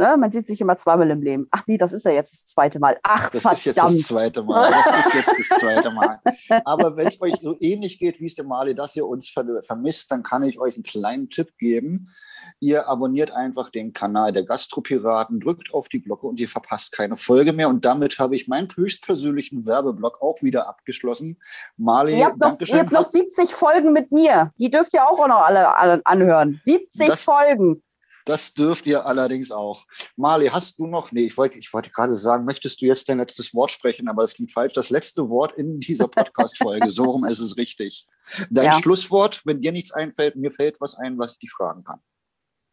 ne, 0.00 0.16
man 0.16 0.32
sieht 0.32 0.46
sich 0.46 0.60
immer 0.60 0.76
zweimal 0.76 1.10
im 1.10 1.22
Leben. 1.22 1.46
Ach 1.50 1.62
nee, 1.66 1.76
das 1.76 1.92
ist 1.92 2.04
ja 2.04 2.10
jetzt 2.10 2.32
das 2.32 2.46
zweite 2.46 2.80
Mal. 2.80 2.98
Ach, 3.02 3.30
das 3.30 3.42
verdammt. 3.42 3.58
ist 3.58 3.64
jetzt 3.66 3.78
das 3.78 4.02
zweite 4.02 4.42
Mal. 4.42 4.70
Das 4.70 5.06
ist 5.06 5.14
jetzt 5.14 5.34
das 5.38 5.48
zweite 5.60 5.90
Mal. 5.90 6.18
Aber 6.64 6.96
wenn 6.96 7.06
es 7.06 7.20
euch 7.20 7.36
so 7.40 7.56
ähnlich 7.60 7.98
geht, 7.98 8.20
wie 8.20 8.26
es 8.26 8.34
dem 8.34 8.48
Mali, 8.48 8.74
dass 8.74 8.96
ihr 8.96 9.06
uns 9.06 9.28
vermisst, 9.28 10.10
dann 10.10 10.22
kann 10.22 10.42
ich 10.42 10.58
euch 10.58 10.74
einen 10.74 10.82
kleinen 10.82 11.30
Tipp 11.30 11.56
geben 11.58 12.10
Ihr 12.58 12.88
abonniert 12.88 13.30
einfach 13.30 13.70
den 13.70 13.92
Kanal 13.92 14.32
der 14.32 14.44
Gastropiraten, 14.44 15.40
drückt 15.40 15.72
auf 15.72 15.88
die 15.88 16.02
Glocke 16.02 16.26
und 16.26 16.40
ihr 16.40 16.48
verpasst 16.48 16.92
keine 16.92 17.16
Folge 17.16 17.52
mehr. 17.52 17.68
Und 17.68 17.84
damit 17.84 18.18
habe 18.18 18.36
ich 18.36 18.48
meinen 18.48 18.68
höchstpersönlichen 18.74 19.66
Werbeblock 19.66 20.20
auch 20.20 20.42
wieder 20.42 20.68
abgeschlossen. 20.68 21.38
Marley, 21.76 22.18
ihr 22.18 22.26
habt, 22.26 22.38
noch, 22.38 22.60
ihr 22.60 22.78
habt 22.78 22.92
noch 22.92 23.04
70 23.04 23.50
Folgen 23.54 23.92
mit 23.92 24.12
mir. 24.12 24.52
Die 24.58 24.70
dürft 24.70 24.92
ihr 24.94 25.06
auch 25.06 25.26
noch 25.26 25.42
alle, 25.42 25.76
alle 25.76 26.00
anhören. 26.04 26.58
70 26.60 27.08
das, 27.08 27.24
Folgen. 27.24 27.82
Das 28.24 28.54
dürft 28.54 28.86
ihr 28.86 29.06
allerdings 29.06 29.50
auch. 29.50 29.86
Marley, 30.16 30.48
hast 30.48 30.78
du 30.78 30.86
noch, 30.86 31.12
nee, 31.12 31.26
ich 31.26 31.36
wollte, 31.36 31.58
ich 31.58 31.72
wollte 31.72 31.90
gerade 31.90 32.14
sagen, 32.14 32.44
möchtest 32.44 32.80
du 32.80 32.86
jetzt 32.86 33.08
dein 33.08 33.18
letztes 33.18 33.54
Wort 33.54 33.70
sprechen, 33.70 34.08
aber 34.08 34.24
es 34.24 34.38
liegt 34.38 34.52
falsch. 34.52 34.74
Das 34.74 34.90
letzte 34.90 35.28
Wort 35.28 35.56
in 35.56 35.80
dieser 35.80 36.08
Podcast-Folge, 36.08 36.88
so 36.90 37.04
rum 37.04 37.24
ist 37.24 37.40
es 37.40 37.56
richtig. 37.56 38.06
Dein 38.50 38.66
ja. 38.66 38.72
Schlusswort, 38.72 39.42
wenn 39.44 39.60
dir 39.60 39.72
nichts 39.72 39.92
einfällt, 39.92 40.36
mir 40.36 40.52
fällt 40.52 40.80
was 40.80 40.94
ein, 40.94 41.18
was 41.18 41.32
ich 41.32 41.38
dich 41.38 41.50
fragen 41.50 41.84
kann. 41.84 42.00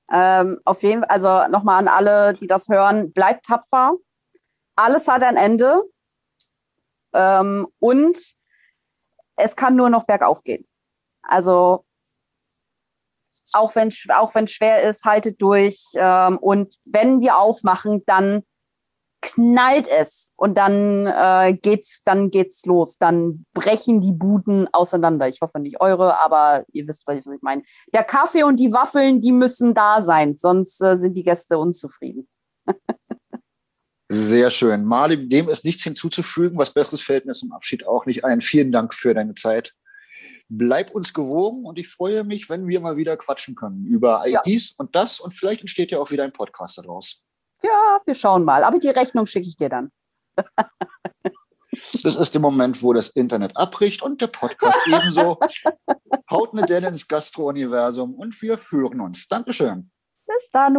Ähm, 0.10 0.60
auf 0.64 0.84
jeden 0.84 1.02
Fall, 1.02 1.10
also 1.10 1.52
nochmal 1.52 1.80
an 1.80 1.88
alle, 1.88 2.34
die 2.34 2.48
das 2.48 2.70
hören, 2.70 3.12
bleibt 3.12 3.46
tapfer. 3.46 3.94
Alles 4.76 5.08
hat 5.08 5.24
ein 5.24 5.38
Ende. 5.38 5.82
Ähm, 7.14 7.68
und 7.80 8.18
es 9.36 9.56
kann 9.56 9.76
nur 9.76 9.90
noch 9.90 10.06
bergauf 10.06 10.44
gehen. 10.44 10.68
Also 11.24 11.86
auch 13.54 13.76
wenn 13.76 13.90
auch 14.16 14.36
wenn 14.36 14.48
schwer 14.48 14.88
ist, 14.88 15.06
haltet 15.06 15.42
durch. 15.42 15.84
Ähm, 15.96 16.38
und 16.38 16.76
wenn 16.86 17.22
wir 17.22 17.38
aufmachen, 17.38 18.04
dann 18.06 18.44
knallt 19.22 19.88
es 19.88 20.32
und 20.36 20.58
dann 20.58 21.08
äh, 21.08 21.54
geht's, 21.54 22.02
dann 22.04 22.30
geht's 22.30 22.66
los. 22.66 22.98
Dann 22.98 23.46
brechen 23.54 24.02
die 24.02 24.12
Buden 24.12 24.68
auseinander. 24.74 25.28
Ich 25.28 25.42
hoffe 25.42 25.60
nicht 25.60 25.82
eure, 25.82 26.20
aber 26.20 26.66
ihr 26.72 26.88
wisst, 26.88 27.08
was 27.08 27.18
ich 27.18 27.42
meine. 27.42 27.64
Der 27.94 28.04
Kaffee 28.04 28.44
und 28.44 28.60
die 28.60 28.72
Waffeln, 28.72 29.22
die 29.22 29.32
müssen 29.32 29.74
da 29.74 30.02
sein, 30.02 30.38
sonst 30.38 30.82
äh, 30.82 30.96
sind 30.96 31.16
die 31.16 31.24
Gäste 31.24 31.58
unzufrieden. 31.58 32.28
Sehr 34.10 34.50
schön. 34.52 34.86
Mali, 34.86 35.28
dem 35.28 35.50
ist 35.50 35.66
nichts 35.66 35.84
hinzuzufügen. 35.84 36.58
Was 36.58 36.74
Besseres 36.74 37.02
fällt 37.02 37.26
mir 37.26 37.34
zum 37.34 37.52
Abschied 37.52 37.86
auch 37.86 38.06
nicht 38.06 38.24
ein. 38.24 38.40
Vielen 38.40 38.72
Dank 38.72 38.94
für 38.94 39.14
deine 39.14 39.34
Zeit. 39.36 39.74
Bleib 40.50 40.92
uns 40.92 41.14
gewogen 41.14 41.66
und 41.66 41.78
ich 41.78 41.90
freue 41.90 42.24
mich, 42.24 42.50
wenn 42.50 42.68
wir 42.68 42.80
mal 42.80 42.96
wieder 42.96 43.18
quatschen 43.18 43.56
können 43.56 43.86
über 43.86 44.28
ja. 44.28 44.42
IDs 44.46 44.74
und 44.78 44.96
das 44.96 45.20
und 45.20 45.32
vielleicht 45.32 45.62
entsteht 45.62 45.92
ja 45.92 46.00
auch 46.00 46.12
wieder 46.12 46.24
ein 46.24 46.32
Podcast 46.32 46.78
daraus. 46.78 47.24
Ja, 47.62 48.00
wir 48.06 48.16
schauen 48.16 48.46
mal. 48.46 48.64
Aber 48.64 48.80
die 48.80 48.90
Rechnung 48.90 49.26
schicke 49.26 49.48
ich 49.48 49.58
dir 49.58 49.70
dann. 49.70 49.92
Das 52.04 52.16
ist 52.16 52.34
der 52.34 52.42
Moment, 52.42 52.82
wo 52.82 52.94
das 52.94 53.10
Internet 53.10 53.56
abbricht 53.56 54.02
und 54.02 54.22
der 54.22 54.28
Podcast 54.28 54.80
ebenso. 54.88 55.38
Haut 56.32 56.54
eine 56.54 56.66
Delle 56.66 56.88
ins 56.88 57.08
Gastro-Universum 57.08 58.14
und 58.16 58.42
wir 58.42 58.60
hören 58.70 59.02
uns. 59.02 59.28
Dankeschön. 59.28 59.92
Bis 60.26 60.50
dann. 60.52 60.78